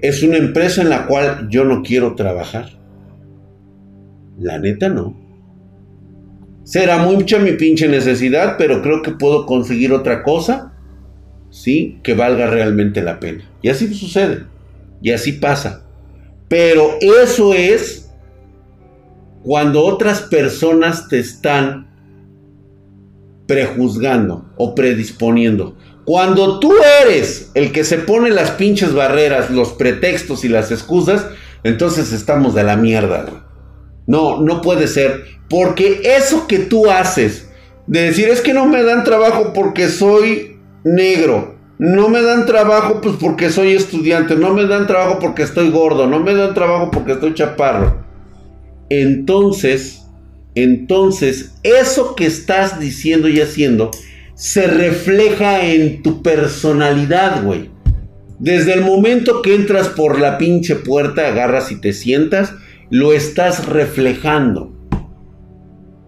[0.00, 2.70] Es una empresa en la cual yo no quiero trabajar.
[4.38, 5.16] La neta no.
[6.64, 10.72] Será mucha mi pinche necesidad, pero creo que puedo conseguir otra cosa,
[11.50, 12.00] ¿sí?
[12.02, 13.48] Que valga realmente la pena.
[13.62, 14.44] Y así sucede.
[15.00, 15.84] Y así pasa.
[16.48, 18.05] Pero eso es
[19.46, 21.86] cuando otras personas te están
[23.46, 25.76] prejuzgando o predisponiendo.
[26.04, 26.72] Cuando tú
[27.04, 31.28] eres el que se pone las pinches barreras, los pretextos y las excusas,
[31.62, 33.46] entonces estamos de la mierda.
[34.08, 35.22] No, no puede ser.
[35.48, 37.48] Porque eso que tú haces,
[37.86, 43.00] de decir es que no me dan trabajo porque soy negro, no me dan trabajo
[43.00, 46.90] pues porque soy estudiante, no me dan trabajo porque estoy gordo, no me dan trabajo
[46.90, 48.06] porque estoy chaparro.
[48.88, 50.06] Entonces,
[50.56, 53.90] entonces, eso que estás diciendo y haciendo
[54.34, 57.70] se refleja en tu personalidad, güey.
[58.38, 62.54] Desde el momento que entras por la pinche puerta, agarras y te sientas,
[62.90, 64.72] lo estás reflejando.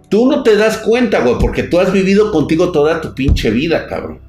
[0.09, 3.87] Tú no te das cuenta, güey, porque tú has vivido contigo toda tu pinche vida,
[3.87, 4.21] cabrón.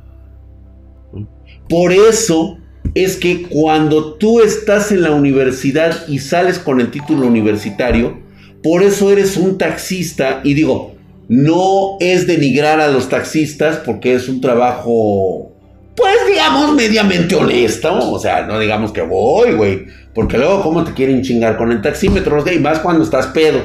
[1.70, 2.58] Por eso
[2.94, 8.18] es que cuando tú estás en la universidad y sales con el título universitario,
[8.64, 10.96] por eso eres un taxista y digo,
[11.30, 15.52] no es denigrar a los taxistas porque es un trabajo,
[15.96, 18.12] pues digamos, mediamente honesto.
[18.12, 19.86] O sea, no digamos que voy, güey.
[20.14, 22.44] Porque luego, ¿cómo te quieren chingar con el taxímetro?
[22.52, 23.62] Y más cuando estás pedo.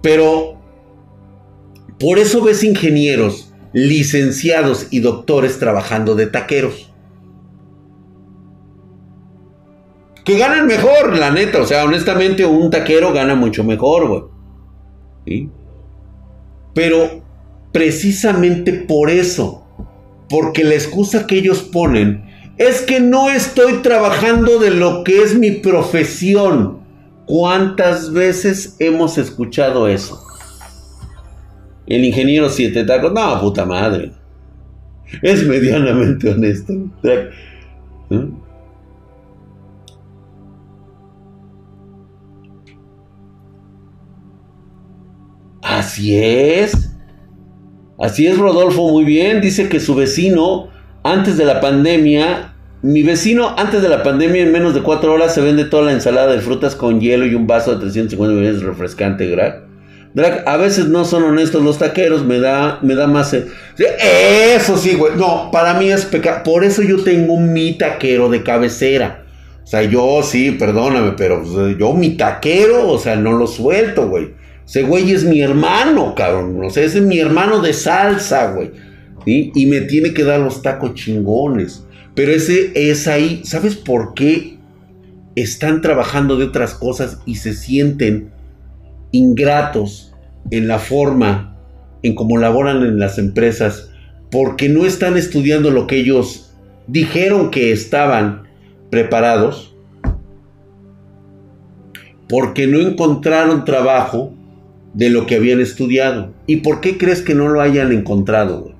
[0.00, 0.58] Pero,
[1.98, 6.89] por eso ves ingenieros, licenciados y doctores trabajando de taqueros.
[10.24, 11.60] Que ganan mejor, la neta.
[11.60, 14.30] O sea, honestamente, un taquero gana mucho mejor,
[15.26, 15.48] güey.
[16.74, 17.22] Pero
[17.72, 19.66] precisamente por eso,
[20.28, 22.24] porque la excusa que ellos ponen
[22.58, 26.80] es que no estoy trabajando de lo que es mi profesión.
[27.26, 30.22] ¿Cuántas veces hemos escuchado eso?
[31.86, 34.12] El ingeniero siete tacos, no, puta madre.
[35.22, 36.72] Es medianamente honesto.
[37.02, 37.30] ¿Eh?
[45.90, 46.92] Así es.
[47.98, 49.40] Así es, Rodolfo, muy bien.
[49.40, 50.68] Dice que su vecino,
[51.02, 55.34] antes de la pandemia, mi vecino, antes de la pandemia, en menos de cuatro horas,
[55.34, 58.62] se vende toda la ensalada de frutas con hielo y un vaso de 350 millones
[58.62, 59.64] refrescante, Drag.
[60.14, 63.34] Drag, a veces no son honestos los taqueros, me da, me da más...
[63.34, 65.16] Eso sí, güey.
[65.16, 66.44] No, para mí es pecado.
[66.44, 69.24] Por eso yo tengo mi taquero de cabecera.
[69.64, 74.06] O sea, yo sí, perdóname, pero pues, yo mi taquero, o sea, no lo suelto,
[74.06, 74.38] güey.
[74.70, 76.64] Ese güey es mi hermano, cabrón.
[76.64, 78.70] O sea, ese es mi hermano de salsa, güey.
[79.26, 81.84] Y me tiene que dar los tacos chingones.
[82.14, 83.40] Pero ese es ahí.
[83.42, 84.58] ¿Sabes por qué
[85.34, 88.30] están trabajando de otras cosas y se sienten
[89.10, 90.14] ingratos
[90.52, 91.58] en la forma
[92.04, 93.90] en cómo laboran en las empresas?
[94.30, 96.54] Porque no están estudiando lo que ellos
[96.86, 98.44] dijeron que estaban
[98.88, 99.74] preparados.
[102.28, 104.36] Porque no encontraron trabajo
[104.94, 106.32] de lo que habían estudiado.
[106.46, 108.72] ¿Y por qué crees que no lo hayan encontrado?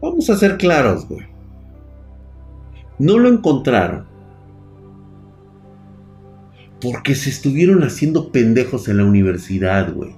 [0.00, 1.26] Vamos a ser claros, güey.
[2.98, 4.06] No lo encontraron.
[6.80, 10.14] Porque se estuvieron haciendo pendejos en la universidad, güey.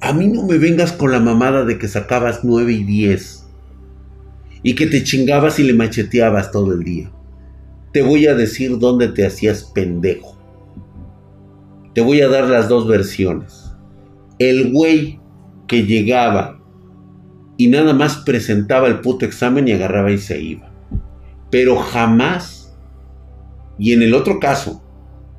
[0.00, 3.46] A mí no me vengas con la mamada de que sacabas 9 y 10.
[4.62, 7.10] Y que te chingabas y le macheteabas todo el día
[7.92, 10.36] te voy a decir dónde te hacías pendejo.
[11.94, 13.72] Te voy a dar las dos versiones.
[14.38, 15.18] El güey
[15.66, 16.60] que llegaba
[17.56, 20.70] y nada más presentaba el puto examen y agarraba y se iba.
[21.50, 22.76] Pero jamás,
[23.76, 24.82] y en el otro caso,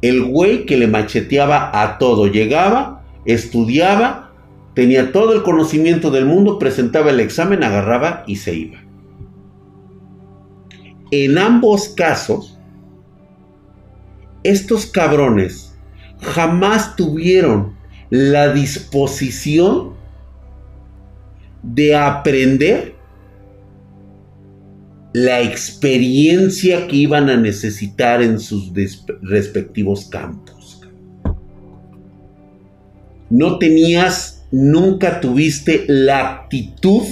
[0.01, 4.31] el güey que le macheteaba a todo, llegaba, estudiaba,
[4.75, 8.80] tenía todo el conocimiento del mundo, presentaba el examen, agarraba y se iba.
[11.11, 12.57] En ambos casos,
[14.43, 15.75] estos cabrones
[16.19, 17.75] jamás tuvieron
[18.09, 19.93] la disposición
[21.63, 22.95] de aprender
[25.13, 28.71] la experiencia que iban a necesitar en sus
[29.21, 30.81] respectivos campos.
[33.29, 37.03] No tenías, nunca tuviste la actitud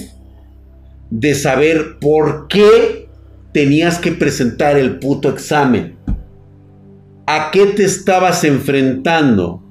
[1.10, 2.99] de saber por qué
[3.52, 5.96] tenías que presentar el puto examen.
[7.26, 9.64] ¿A qué te estabas enfrentando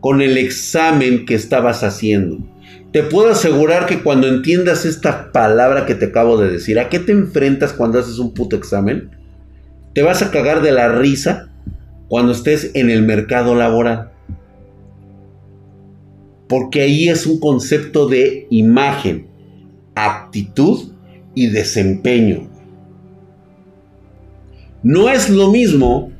[0.00, 2.38] con el examen que estabas haciendo?
[2.92, 6.98] Te puedo asegurar que cuando entiendas esta palabra que te acabo de decir, ¿a qué
[6.98, 9.10] te enfrentas cuando haces un puto examen?
[9.94, 11.50] Te vas a cagar de la risa
[12.08, 14.12] cuando estés en el mercado laboral.
[16.48, 19.26] Porque ahí es un concepto de imagen,
[19.94, 20.92] actitud
[21.34, 22.47] y desempeño.
[24.82, 26.12] No es lo mismo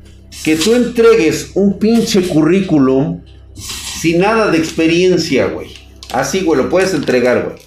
[0.43, 3.21] que tú entregues un pinche currículum
[3.53, 5.69] sin nada de experiencia, güey.
[6.13, 7.57] Así, güey, lo puedes entregar, güey.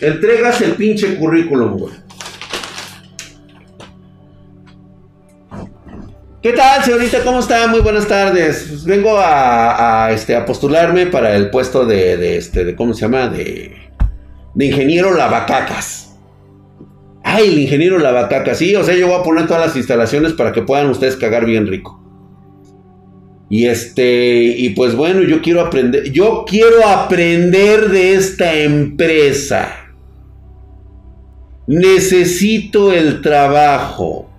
[0.00, 1.94] Entregas el pinche currículum, güey.
[6.42, 7.24] ¿Qué tal, señorita?
[7.24, 7.66] ¿Cómo está?
[7.66, 8.66] Muy buenas tardes.
[8.68, 13.28] Pues vengo a, este, a postularme para el puesto de, este, ¿cómo se llama?
[13.28, 13.74] De,
[14.54, 16.05] de ingeniero lavacacas.
[17.28, 18.56] Ay, el ingeniero lavacacas.
[18.58, 21.44] Sí, o sea, yo voy a poner todas las instalaciones para que puedan ustedes cagar
[21.44, 22.00] bien rico.
[23.50, 29.74] Y este, y pues bueno, yo quiero aprender, yo quiero aprender de esta empresa.
[31.66, 34.30] Necesito el trabajo.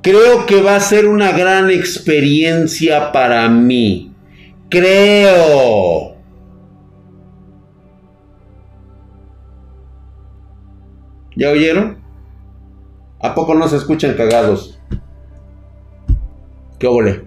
[0.00, 4.14] Creo que va a ser una gran experiencia para mí.
[4.70, 6.13] Creo.
[11.36, 11.98] ¿Ya oyeron?
[13.20, 14.78] ¿A poco no se escuchan cagados?
[16.78, 17.24] ¿Qué ole?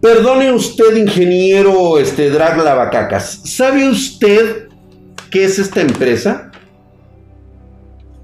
[0.00, 3.42] Perdone usted, ingeniero este, Drag Lavacacas.
[3.44, 4.68] ¿Sabe usted
[5.30, 6.50] qué es esta empresa?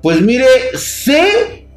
[0.02, 1.68] Pues mire, sé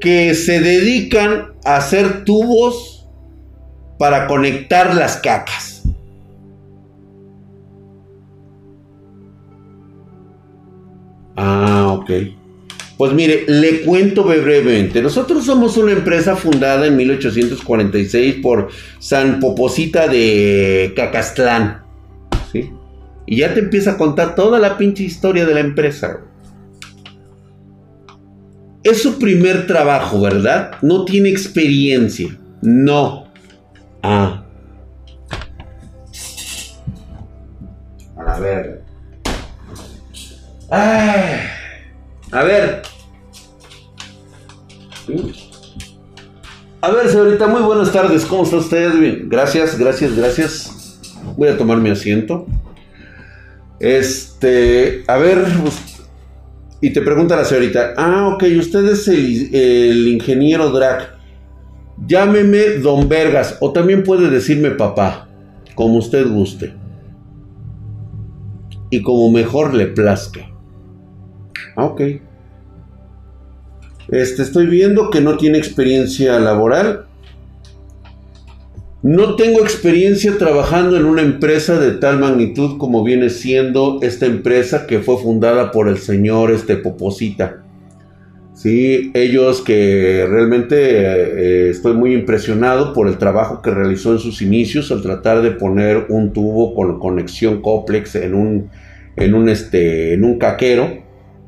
[0.00, 3.06] que se dedican a hacer tubos
[3.98, 5.73] para conectar las cacas.
[12.04, 12.10] Ok.
[12.96, 15.02] Pues mire, le cuento brevemente.
[15.02, 18.68] Nosotros somos una empresa fundada en 1846 por
[19.00, 21.82] San Poposita de Cacastlán.
[22.52, 22.70] ¿Sí?
[23.26, 26.20] Y ya te empieza a contar toda la pinche historia de la empresa.
[28.84, 30.72] Es su primer trabajo, ¿verdad?
[30.82, 32.28] No tiene experiencia.
[32.62, 33.26] No.
[34.02, 34.44] Ah.
[38.26, 38.84] A ver.
[42.34, 42.82] A ver.
[46.80, 48.24] A ver, señorita, muy buenas tardes.
[48.24, 48.92] ¿Cómo está usted?
[48.98, 49.28] Bien.
[49.28, 51.00] Gracias, gracias, gracias.
[51.36, 52.44] Voy a tomar mi asiento.
[53.78, 55.44] Este, a ver,
[56.80, 61.16] y te pregunta la señorita, ah, ok, usted es el, ingeniero Drac.
[62.04, 65.28] Llámeme Don Vergas, o también puede decirme papá,
[65.76, 66.74] como usted guste.
[68.90, 70.50] Y como mejor le plazca.
[71.76, 72.00] Ah, ok.
[74.08, 77.06] Este, estoy viendo que no tiene experiencia laboral.
[79.02, 84.86] No tengo experiencia trabajando en una empresa de tal magnitud como viene siendo esta empresa
[84.86, 87.62] que fue fundada por el señor este Poposita.
[88.54, 94.40] Sí, ellos que realmente eh, estoy muy impresionado por el trabajo que realizó en sus
[94.40, 98.70] inicios al tratar de poner un tubo con conexión complex en un,
[99.16, 101.03] en un, este, en un caquero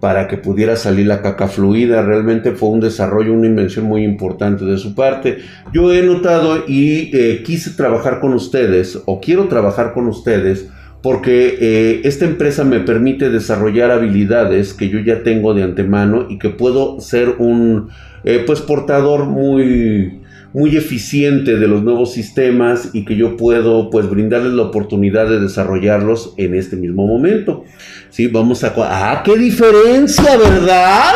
[0.07, 2.01] para que pudiera salir la caca fluida.
[2.01, 5.39] Realmente fue un desarrollo, una invención muy importante de su parte.
[5.73, 10.69] Yo he notado y eh, quise trabajar con ustedes, o quiero trabajar con ustedes,
[11.03, 16.39] porque eh, esta empresa me permite desarrollar habilidades que yo ya tengo de antemano y
[16.39, 17.89] que puedo ser un
[18.23, 20.21] eh, pues portador muy
[20.57, 25.39] muy eficiente de los nuevos sistemas y que yo puedo pues brindarles la oportunidad de
[25.39, 27.65] desarrollarlos en este mismo momento.
[28.09, 28.73] Sí, vamos a...
[28.79, 31.13] Ah, qué diferencia, ¿verdad?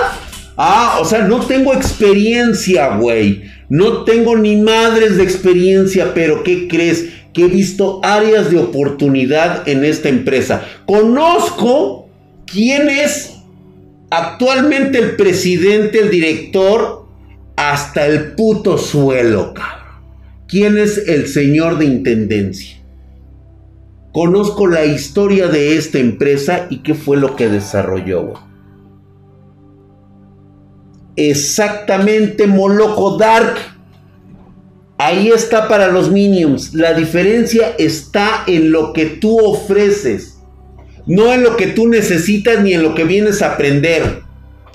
[0.59, 3.45] Ah, o sea, no tengo experiencia, güey.
[3.70, 7.07] No tengo ni madres de experiencia, pero ¿qué crees?
[7.32, 10.66] Que he visto áreas de oportunidad en esta empresa.
[10.84, 12.11] Conozco
[12.45, 13.38] quién es
[14.11, 16.99] actualmente el presidente, el director,
[17.61, 20.00] hasta el puto suelo, cabrón.
[20.48, 22.78] ¿Quién es el señor de intendencia?
[24.12, 28.32] Conozco la historia de esta empresa y qué fue lo que desarrolló.
[31.16, 33.56] Exactamente, Moloco Dark.
[34.96, 36.72] Ahí está para los minions.
[36.72, 40.38] La diferencia está en lo que tú ofreces.
[41.04, 44.22] No en lo que tú necesitas ni en lo que vienes a aprender.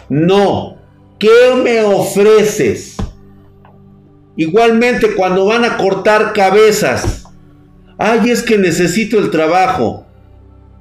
[0.08, 0.75] No.
[1.20, 2.98] ¿Qué me ofreces?
[4.36, 7.26] Igualmente cuando van a cortar cabezas
[7.98, 10.06] Ay, es que necesito el trabajo.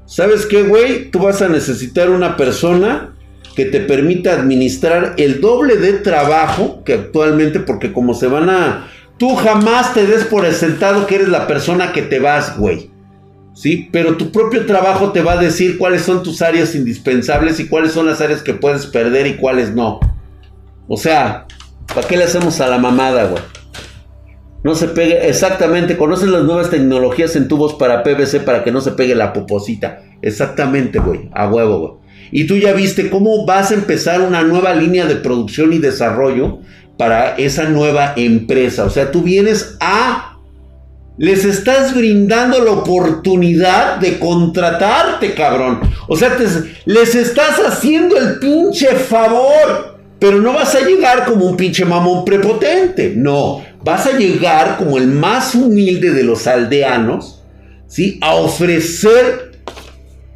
[0.07, 1.11] ¿Sabes qué, güey?
[1.11, 3.14] Tú vas a necesitar una persona
[3.55, 8.91] que te permita administrar el doble de trabajo que actualmente, porque como se van a...
[9.16, 12.91] Tú jamás te des por el sentado que eres la persona que te vas, güey.
[13.55, 13.89] ¿Sí?
[13.93, 17.93] Pero tu propio trabajo te va a decir cuáles son tus áreas indispensables y cuáles
[17.93, 20.01] son las áreas que puedes perder y cuáles no.
[20.89, 21.47] O sea,
[21.95, 23.43] ¿para qué le hacemos a la mamada, güey?
[24.64, 25.97] no se pegue exactamente.
[25.97, 30.03] Conocen las nuevas tecnologías en tubos para PVC para que no se pegue la poposita.
[30.22, 31.28] Exactamente, güey.
[31.32, 31.93] A huevo, güey.
[32.32, 36.61] Y tú ya viste cómo vas a empezar una nueva línea de producción y desarrollo
[36.97, 38.85] para esa nueva empresa.
[38.85, 40.39] O sea, tú vienes a...
[41.16, 45.80] Les estás brindando la oportunidad de contratarte, cabrón.
[46.09, 46.37] O sea,
[46.87, 49.93] les estás haciendo el pinche favor.
[50.25, 53.12] Pero no vas a llegar como un pinche mamón prepotente.
[53.14, 57.45] No, vas a llegar como el más humilde de los aldeanos,
[57.89, 58.18] ¿sí?
[58.22, 59.61] A ofrecer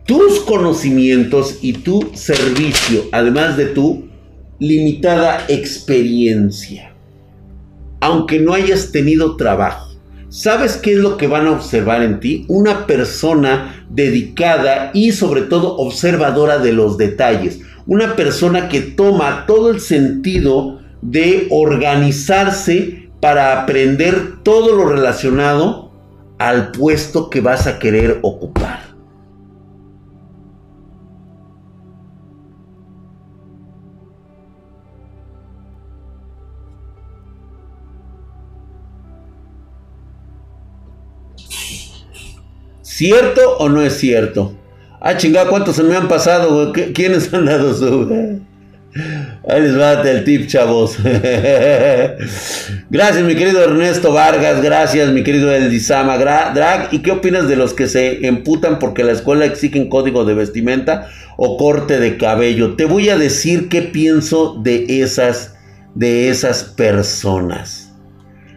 [0.05, 4.11] tus conocimientos y tu servicio, además de tu
[4.59, 6.93] limitada experiencia.
[8.03, 9.89] Aunque no hayas tenido trabajo.
[10.28, 12.45] ¿Sabes qué es lo que van a observar en ti?
[12.49, 17.61] Una persona dedicada y sobre todo observadora de los detalles.
[17.89, 25.91] Una persona que toma todo el sentido de organizarse para aprender todo lo relacionado
[26.39, 28.80] al puesto que vas a querer ocupar.
[42.82, 44.67] ¿Cierto o no es cierto?
[45.01, 48.40] Ah, chingada, ¿cuántos se me han pasado, ¿Quiénes han dado su...
[49.49, 50.96] Ahí les va el tip, chavos.
[52.90, 54.61] gracias, mi querido Ernesto Vargas.
[54.62, 56.88] Gracias, mi querido Eldizama Drag.
[56.92, 61.09] ¿Y qué opinas de los que se emputan porque la escuela exigen código de vestimenta
[61.36, 62.74] o corte de cabello?
[62.76, 65.55] Te voy a decir qué pienso de esas,
[65.94, 67.92] de esas personas.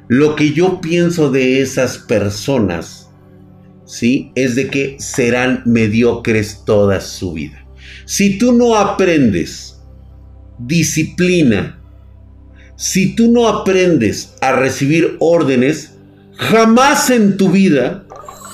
[0.07, 3.00] Lo que yo pienso de esas personas
[3.91, 4.31] ¿sí?
[4.35, 7.65] Es de que serán mediocres toda su vida.
[8.05, 9.81] Si tú no aprendes
[10.57, 11.77] disciplina,
[12.77, 15.91] si tú no aprendes a recibir órdenes,
[16.37, 18.05] jamás en tu vida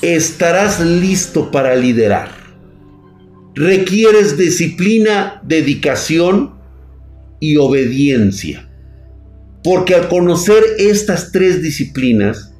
[0.01, 2.31] estarás listo para liderar.
[3.53, 6.55] Requieres disciplina, dedicación
[7.39, 8.67] y obediencia.
[9.63, 12.53] Porque al conocer estas tres disciplinas,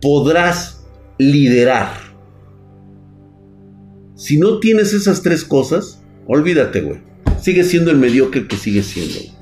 [0.00, 0.75] podrás
[1.18, 1.92] liderar.
[4.14, 7.00] Si no tienes esas tres cosas, olvídate, güey.
[7.40, 9.36] Sigue siendo el mediocre que sigue siendo.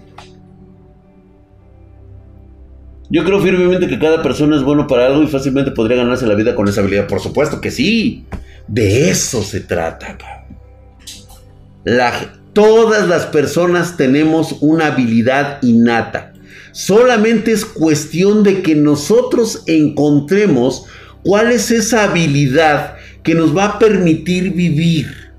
[3.10, 6.34] Yo creo firmemente que cada persona es bueno para algo y fácilmente podría ganarse la
[6.34, 7.06] vida con esa habilidad.
[7.06, 8.26] Por supuesto que sí.
[8.66, 10.18] De eso se trata.
[12.52, 16.32] todas las personas tenemos una habilidad innata.
[16.72, 20.86] Solamente es cuestión de que nosotros encontremos
[21.24, 25.32] ¿Cuál es esa habilidad que nos va a permitir vivir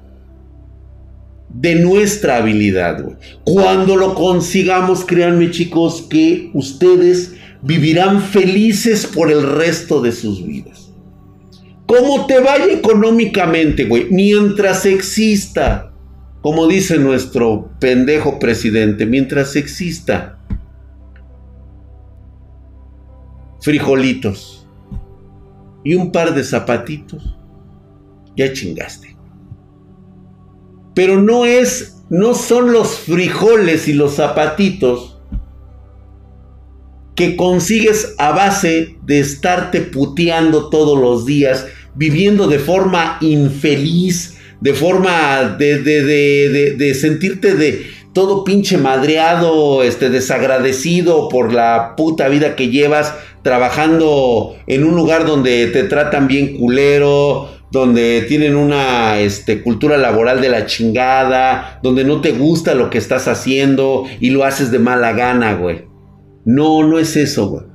[1.50, 3.06] de nuestra habilidad?
[3.44, 10.92] Cuando lo consigamos, créanme chicos, que ustedes vivirán felices por el resto de sus vidas.
[11.86, 14.08] ¿Cómo te vaya económicamente, güey?
[14.10, 15.94] Mientras exista,
[16.42, 20.40] como dice nuestro pendejo presidente, mientras exista
[23.62, 24.65] frijolitos
[25.86, 27.38] y un par de zapatitos,
[28.36, 29.16] ya chingaste.
[30.96, 35.20] Pero no es, no son los frijoles y los zapatitos
[37.16, 44.74] que consigues a base de estarte puteando todos los días, viviendo de forma infeliz, de
[44.74, 52.28] forma de, de, de, de sentirte de todo pinche madreado, este, desagradecido por la puta
[52.30, 53.14] vida que llevas,
[53.46, 60.42] trabajando en un lugar donde te tratan bien culero, donde tienen una este, cultura laboral
[60.42, 64.80] de la chingada, donde no te gusta lo que estás haciendo y lo haces de
[64.80, 65.86] mala gana, güey.
[66.44, 67.66] No, no es eso, güey.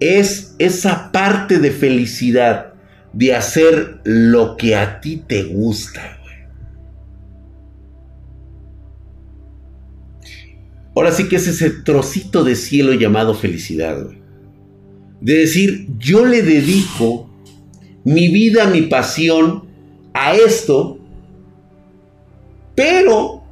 [0.00, 2.72] Es esa parte de felicidad
[3.12, 6.18] de hacer lo que a ti te gusta.
[6.22, 6.36] Güey.
[10.96, 14.21] Ahora sí que es ese trocito de cielo llamado felicidad, güey
[15.22, 17.30] de decir, yo le dedico
[18.04, 19.64] mi vida, mi pasión
[20.12, 20.98] a esto,
[22.74, 23.44] pero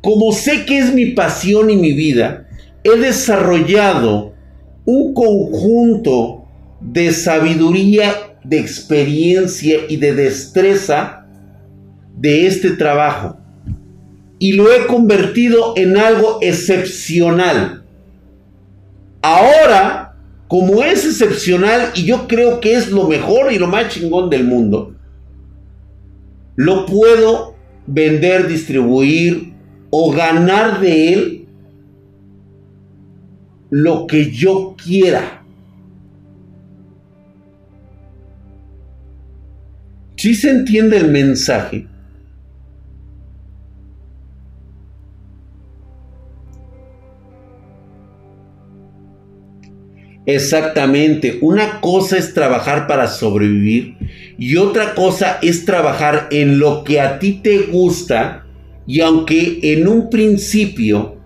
[0.00, 2.48] como sé que es mi pasión y mi vida,
[2.84, 4.32] he desarrollado
[4.86, 6.46] un conjunto
[6.80, 11.26] de sabiduría, de experiencia y de destreza
[12.16, 13.36] de este trabajo.
[14.38, 17.84] Y lo he convertido en algo excepcional.
[19.20, 20.01] Ahora
[20.52, 24.44] como es excepcional y yo creo que es lo mejor y lo más chingón del
[24.44, 24.94] mundo,
[26.56, 27.54] lo puedo
[27.86, 29.54] vender, distribuir
[29.88, 31.48] o ganar de él
[33.70, 35.42] lo que yo quiera.
[40.16, 41.86] Si se entiende el mensaje,
[50.26, 51.38] Exactamente.
[51.40, 53.96] Una cosa es trabajar para sobrevivir
[54.38, 58.46] y otra cosa es trabajar en lo que a ti te gusta
[58.86, 61.16] y aunque en un principio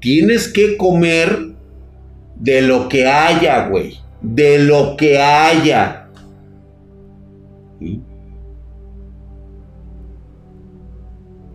[0.00, 1.50] tienes que comer
[2.36, 3.98] de lo que haya, güey.
[4.20, 6.08] De lo que haya.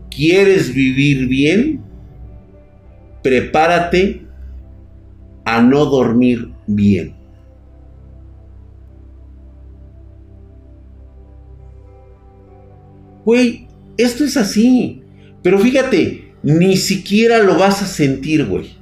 [0.09, 1.83] ¿Quieres vivir bien?
[3.21, 4.21] Prepárate
[5.43, 7.15] a no dormir bien.
[13.25, 15.01] Güey, esto es así.
[15.41, 18.75] Pero fíjate, ni siquiera lo vas a sentir, güey.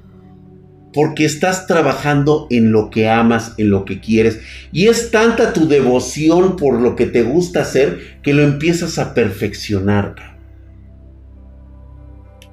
[0.93, 4.41] Porque estás trabajando en lo que amas, en lo que quieres.
[4.71, 9.13] Y es tanta tu devoción por lo que te gusta hacer que lo empiezas a
[9.13, 10.37] perfeccionar.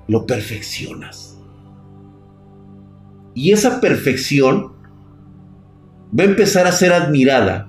[0.09, 1.37] Lo perfeccionas.
[3.35, 4.80] Y esa perfección
[6.19, 7.69] va a empezar a ser admirada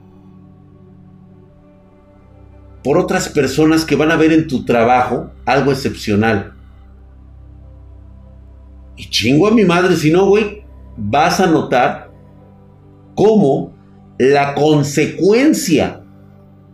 [2.84, 6.54] por otras personas que van a ver en tu trabajo algo excepcional.
[8.96, 10.64] Y chingo a mi madre, si no, güey,
[10.98, 12.12] vas a notar
[13.16, 13.74] cómo
[14.18, 16.02] la consecuencia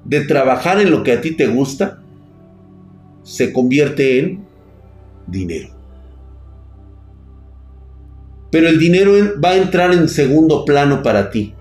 [0.05, 1.99] de trabajar en lo que a ti te gusta
[3.23, 4.45] se convierte en
[5.27, 5.69] dinero.
[8.49, 9.11] Pero el dinero
[9.43, 11.53] va a entrar en segundo plano para ti.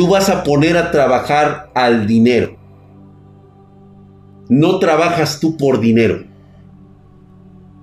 [0.00, 2.56] Tú vas a poner a trabajar al dinero.
[4.48, 6.24] No trabajas tú por dinero,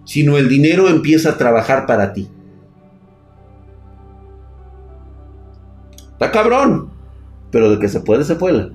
[0.03, 2.28] sino el dinero empieza a trabajar para ti.
[6.13, 6.89] Está cabrón,
[7.51, 8.72] pero de que se puede, se puede.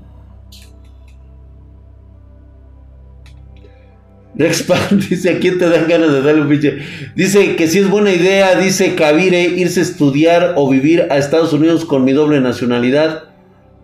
[4.37, 6.79] Rexpan dice, ¿a quién te dan ganas de darle un pinche?
[7.17, 11.53] Dice que si es buena idea, dice Kabire, irse a estudiar o vivir a Estados
[11.53, 13.32] Unidos con mi doble nacionalidad.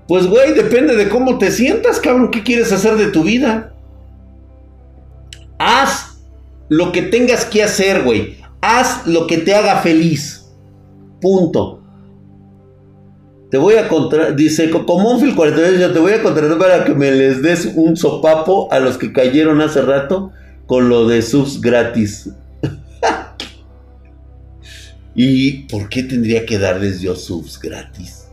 [0.09, 2.31] Pues güey, depende de cómo te sientas, cabrón.
[2.31, 3.75] ¿Qué quieres hacer de tu vida?
[5.59, 6.19] Haz
[6.71, 8.39] lo que tengas que hacer, güey.
[8.63, 10.47] Haz lo que te haga feliz.
[11.21, 11.83] Punto.
[13.51, 17.43] Te voy a contratar, dice Cocomónfil 48, te voy a contratar para que me les
[17.43, 20.33] des un sopapo a los que cayeron hace rato
[20.67, 22.31] con lo de subs gratis.
[25.15, 28.28] ¿Y por qué tendría que darles yo subs gratis?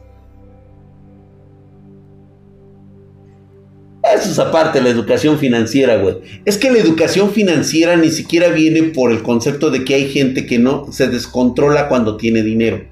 [4.15, 6.17] Eso es aparte, la educación financiera, güey.
[6.45, 10.45] Es que la educación financiera ni siquiera viene por el concepto de que hay gente
[10.45, 12.83] que no se descontrola cuando tiene dinero.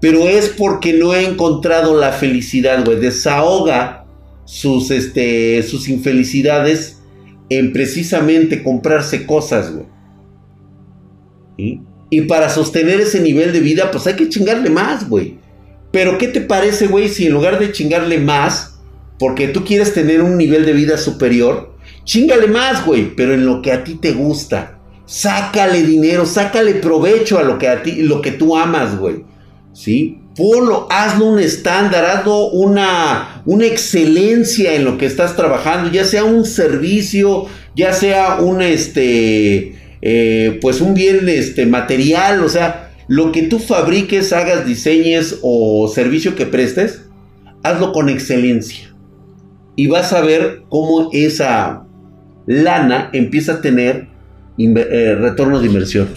[0.00, 2.98] Pero es porque no ha encontrado la felicidad, güey.
[2.98, 4.06] Desahoga
[4.44, 7.00] sus, este, sus infelicidades
[7.48, 9.86] en precisamente comprarse cosas, güey.
[12.10, 15.38] Y para sostener ese nivel de vida, pues hay que chingarle más, güey.
[15.92, 18.71] Pero ¿qué te parece, güey, si en lugar de chingarle más,
[19.22, 23.62] porque tú quieres tener un nivel de vida superior, chingale más, güey, pero en lo
[23.62, 24.80] que a ti te gusta.
[25.06, 29.22] Sácale dinero, sácale provecho a lo que a ti, lo que tú amas, güey.
[29.72, 30.18] ¿Sí?
[30.36, 36.24] Ponlo, hazlo un estándar, hazlo una, una excelencia en lo que estás trabajando, ya sea
[36.24, 37.46] un servicio,
[37.76, 43.60] ya sea un, este, eh, pues un bien este, material, o sea, lo que tú
[43.60, 47.02] fabriques, hagas, diseñes o servicio que prestes,
[47.62, 48.91] hazlo con excelencia.
[49.76, 51.84] Y vas a ver cómo esa
[52.46, 54.08] lana empieza a tener
[54.58, 56.08] eh, retorno de inversión.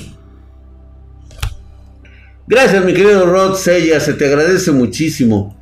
[2.47, 5.55] Gracias, mi querido Rod Sella, se te agradece muchísimo.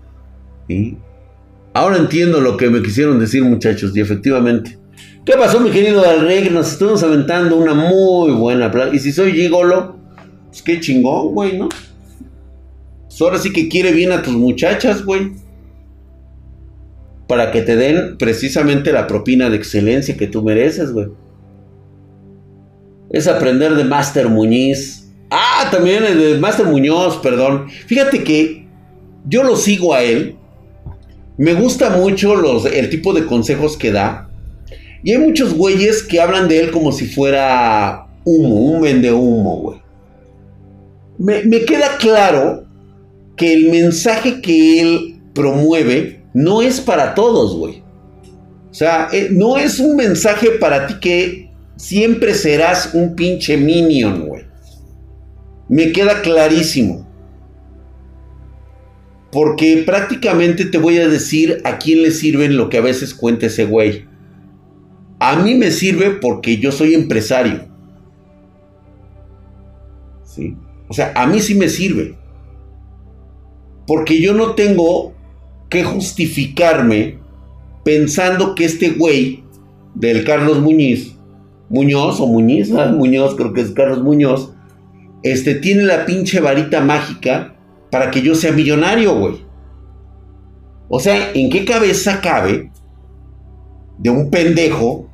[1.73, 4.77] Ahora entiendo lo que me quisieron decir, muchachos, y efectivamente.
[5.25, 6.51] ¿Qué pasó, mi querido Alreg?
[6.51, 9.97] Nos estuvimos aventando una muy buena Y si soy gigolo,
[10.47, 11.69] pues qué chingón, güey, ¿no?
[13.07, 15.31] Pues ahora sí que quiere bien a tus muchachas, güey.
[17.33, 21.07] Para que te den precisamente la propina de excelencia que tú mereces, güey.
[23.09, 27.67] Es aprender de Master Muñiz Ah, también de Master Muñoz, perdón.
[27.87, 28.67] Fíjate que
[29.25, 30.35] yo lo sigo a él.
[31.39, 34.29] Me gusta mucho el tipo de consejos que da.
[35.03, 39.59] Y hay muchos güeyes que hablan de él como si fuera humo, un vende humo,
[39.59, 39.81] güey.
[41.17, 42.65] Me queda claro
[43.35, 47.83] que el mensaje que él promueve no es para todos, güey.
[48.71, 54.27] O sea, eh, no es un mensaje para ti que siempre serás un pinche minion,
[54.27, 54.45] güey.
[55.69, 57.07] Me queda clarísimo.
[59.31, 63.47] Porque prácticamente te voy a decir a quién le sirven lo que a veces cuenta
[63.47, 64.05] ese güey.
[65.19, 67.65] A mí me sirve porque yo soy empresario.
[70.23, 70.55] ¿Sí?
[70.87, 72.15] O sea, a mí sí me sirve.
[73.87, 75.12] Porque yo no tengo
[75.73, 77.17] que justificarme
[77.83, 79.43] pensando que este güey
[79.95, 81.15] del Carlos Muñiz,
[81.67, 84.53] Muñoz o Muñiz, ah, Muñoz, creo que es Carlos Muñoz,
[85.23, 87.55] este, tiene la pinche varita mágica
[87.89, 89.43] para que yo sea millonario, güey.
[90.89, 92.71] O sea, ¿en qué cabeza cabe
[93.97, 95.09] de un pendejo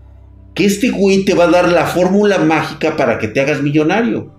[0.55, 4.29] que este güey te va a dar la fórmula mágica para que te hagas millonario?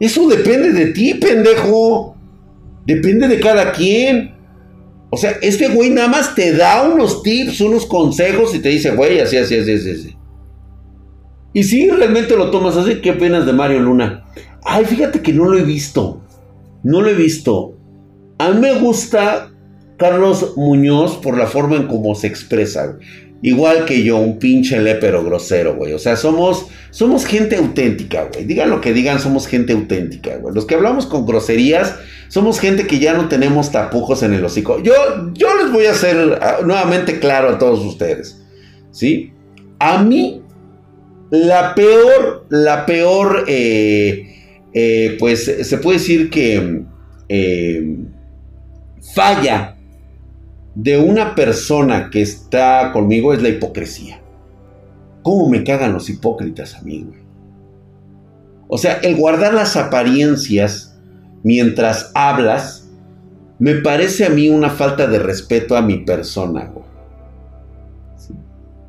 [0.00, 2.16] Eso depende de ti, pendejo.
[2.86, 4.41] Depende de cada quien.
[5.14, 8.92] O sea, este güey nada más te da unos tips, unos consejos y te dice,
[8.92, 10.16] güey, así, así, así, así, así.
[11.52, 14.24] Y si realmente lo tomas así, ¿qué opinas de Mario Luna?
[14.64, 16.22] Ay, fíjate que no lo he visto.
[16.82, 17.74] No lo he visto.
[18.38, 19.52] A mí me gusta
[19.98, 22.96] Carlos Muñoz por la forma en cómo se expresa.
[23.44, 25.92] Igual que yo, un pinche lepero grosero, güey.
[25.92, 28.44] O sea, somos, somos gente auténtica, güey.
[28.44, 30.54] Digan lo que digan, somos gente auténtica, güey.
[30.54, 31.96] Los que hablamos con groserías,
[32.28, 34.80] somos gente que ya no tenemos tapujos en el hocico.
[34.80, 34.94] Yo,
[35.34, 38.40] yo les voy a hacer ah, nuevamente claro a todos ustedes.
[38.92, 39.32] ¿Sí?
[39.80, 40.40] A mí,
[41.30, 44.36] la peor, la peor, eh,
[44.72, 46.84] eh, pues se puede decir que
[47.28, 47.96] eh,
[49.14, 49.71] falla
[50.74, 54.20] de una persona que está conmigo es la hipocresía.
[55.22, 57.20] ¿Cómo me cagan los hipócritas a mí, güey?
[58.68, 60.98] O sea, el guardar las apariencias
[61.42, 62.88] mientras hablas
[63.58, 66.86] me parece a mí una falta de respeto a mi persona, güey.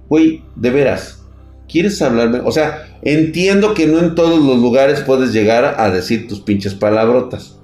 [0.10, 1.24] Güey, de veras,
[1.68, 2.40] ¿quieres hablarme?
[2.40, 6.76] O sea, entiendo que no en todos los lugares puedes llegar a decir tus pinches
[6.76, 7.60] palabrotas.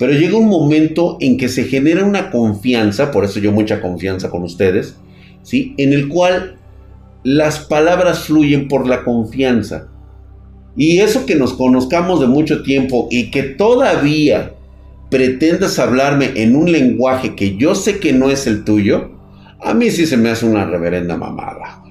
[0.00, 4.30] Pero llega un momento en que se genera una confianza, por eso yo mucha confianza
[4.30, 4.96] con ustedes,
[5.42, 5.74] ¿sí?
[5.76, 6.56] En el cual
[7.22, 9.88] las palabras fluyen por la confianza.
[10.74, 14.54] Y eso que nos conozcamos de mucho tiempo y que todavía
[15.10, 19.10] pretendas hablarme en un lenguaje que yo sé que no es el tuyo,
[19.60, 21.82] a mí sí se me hace una reverenda mamada.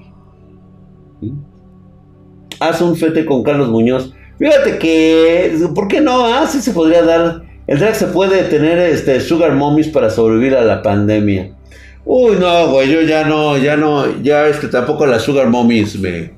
[2.58, 4.12] Haz un fete con Carlos Muñoz.
[4.36, 6.26] Fíjate que, ¿por qué no?
[6.26, 10.56] Ah, sí se podría dar el drag se puede tener este sugar mommies para sobrevivir
[10.56, 11.52] a la pandemia.
[12.04, 15.96] Uy, no, güey, yo ya no, ya no, ya es que tampoco las sugar mommies
[16.00, 16.32] me,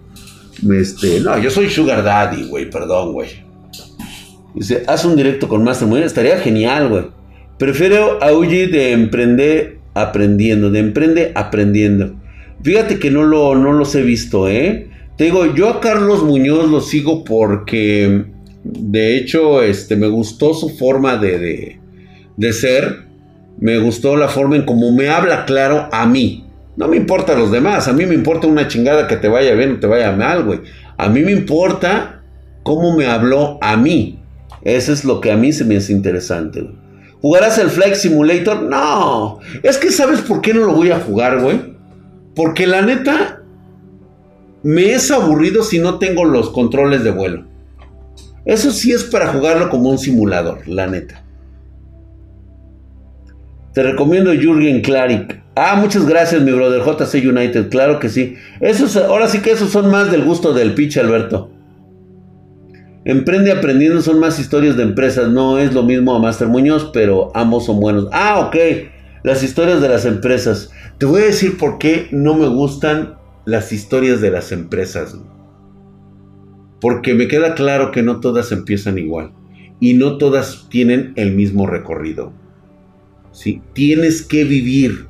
[0.79, 3.31] este, no, yo soy sugar daddy, güey, perdón, güey.
[4.55, 7.05] Dice, haz un directo con Master Muy, estaría genial, güey.
[7.57, 12.13] Prefiero a Uji de emprender aprendiendo, de emprende aprendiendo.
[12.63, 14.91] Fíjate que no, lo, no los he visto, ¿eh?
[15.17, 18.27] Te digo, yo a Carlos Muñoz lo sigo porque
[18.65, 21.79] de hecho, este, me gustó su forma de,
[22.37, 23.07] de, ser.
[23.59, 26.47] Me gustó la forma en cómo me habla claro a mí.
[26.77, 27.89] No me importa a los demás.
[27.89, 30.61] A mí me importa una chingada que te vaya bien o te vaya mal, güey.
[30.97, 32.23] A mí me importa
[32.63, 34.21] cómo me habló a mí.
[34.63, 36.65] Eso es lo que a mí se me hace interesante,
[37.21, 38.63] ¿Jugarás el Flight Simulator?
[38.63, 39.39] No.
[39.63, 41.77] Es que sabes por qué no lo voy a jugar, güey.
[42.35, 43.43] Porque la neta
[44.65, 47.52] me es aburrido si no tengo los controles de vuelo.
[48.45, 51.23] Eso sí es para jugarlo como un simulador, la neta.
[53.73, 55.41] Te recomiendo Jürgen Klarik.
[55.55, 57.69] Ah, muchas gracias, mi brother JC United.
[57.71, 58.37] Claro que sí.
[58.61, 61.51] Esos, ahora sí que esos son más del gusto del pitch, Alberto.
[63.05, 65.29] Emprende aprendiendo son más historias de empresas.
[65.29, 68.09] No es lo mismo a Master Muñoz, pero ambos son buenos.
[68.13, 68.57] Ah, ok.
[69.23, 70.71] Las historias de las empresas.
[70.99, 73.15] Te voy a decir por qué no me gustan
[73.45, 75.17] las historias de las empresas
[76.83, 79.31] porque me queda claro que no todas empiezan igual
[79.79, 82.33] y no todas tienen el mismo recorrido.
[83.31, 83.63] ¿sí?
[83.73, 85.07] Tienes que vivir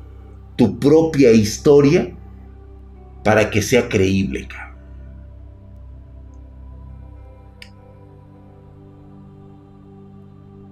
[0.55, 2.15] tu propia historia
[3.23, 4.47] para que sea creíble.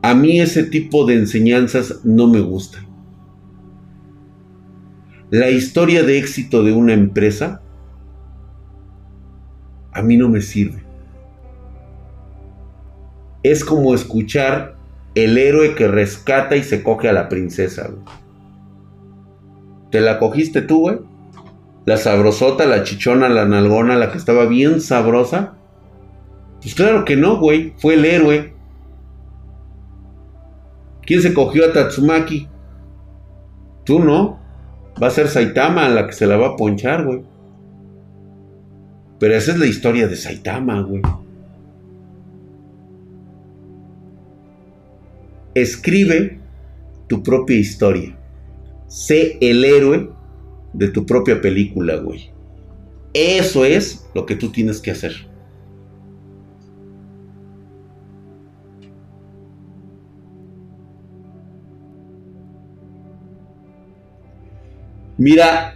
[0.03, 2.85] A mí ese tipo de enseñanzas no me gustan.
[5.31, 7.63] La historia de éxito de una empresa
[9.93, 10.90] a mí no me sirve
[13.43, 14.75] es como escuchar
[15.15, 17.89] el héroe que rescata y se coge a la princesa.
[19.89, 20.99] ¿Te la cogiste tú, güey?
[21.85, 25.55] La sabrosota, la chichona, la nalgona, la que estaba bien sabrosa.
[26.61, 27.73] Pues claro que no, güey.
[27.77, 28.53] Fue el héroe.
[31.01, 32.47] ¿Quién se cogió a Tatsumaki?
[33.83, 34.39] Tú no.
[35.01, 37.23] Va a ser Saitama la que se la va a ponchar, güey.
[39.19, 41.01] Pero esa es la historia de Saitama, güey.
[45.53, 46.39] Escribe
[47.07, 48.17] tu propia historia.
[48.87, 50.09] Sé el héroe
[50.73, 52.31] de tu propia película, güey.
[53.13, 55.13] Eso es lo que tú tienes que hacer.
[65.17, 65.75] Mira,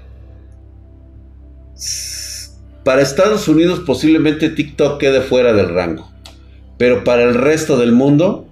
[2.84, 6.10] para Estados Unidos posiblemente TikTok quede fuera del rango,
[6.80, 8.48] pero para el resto del mundo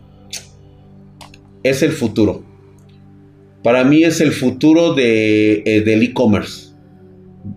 [1.63, 2.43] es el futuro.
[3.63, 6.73] Para mí es el futuro de, eh, del e-commerce.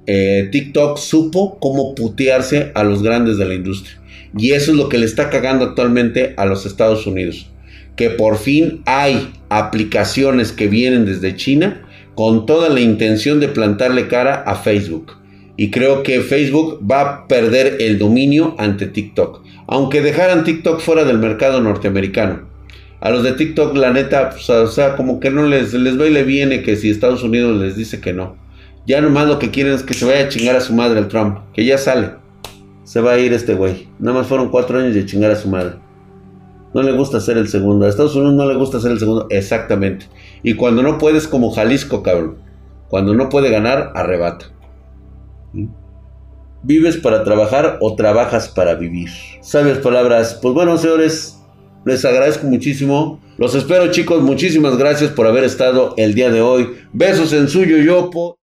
[0.07, 4.01] Eh, TikTok supo cómo putearse a los grandes de la industria.
[4.39, 7.51] Y eso es lo que le está cagando actualmente a los Estados Unidos.
[7.97, 11.83] Que por fin hay aplicaciones que vienen desde China
[12.15, 15.13] con toda la intención de plantarle cara a Facebook.
[15.57, 19.43] Y creo que Facebook va a perder el dominio ante TikTok.
[19.67, 22.56] Aunque dejaran TikTok fuera del mercado norteamericano.
[23.07, 26.07] A los de TikTok, la neta, pues, o sea, como que no les, les va
[26.07, 28.35] y le viene que si Estados Unidos les dice que no.
[28.85, 31.07] Ya nomás lo que quieren es que se vaya a chingar a su madre el
[31.07, 31.39] Trump.
[31.55, 32.15] Que ya sale.
[32.83, 33.87] Se va a ir este güey.
[34.01, 35.75] Nada más fueron cuatro años de chingar a su madre.
[36.75, 37.87] No le gusta ser el segundo.
[37.87, 39.29] A Estados Unidos no le gusta ser el segundo.
[39.31, 40.07] Exactamente.
[40.43, 42.39] Y cuando no puedes, como Jalisco, cabrón.
[42.89, 44.47] Cuando no puede ganar, arrebata.
[45.53, 45.67] ¿Mm?
[46.65, 49.11] ¿Vives para trabajar o trabajas para vivir?
[49.43, 50.41] Sabias palabras.
[50.43, 51.36] Pues bueno, señores,
[51.87, 53.21] les agradezco muchísimo.
[53.39, 56.69] Los espero chicos, muchísimas gracias por haber estado el día de hoy.
[56.93, 58.35] Besos en suyo yopo.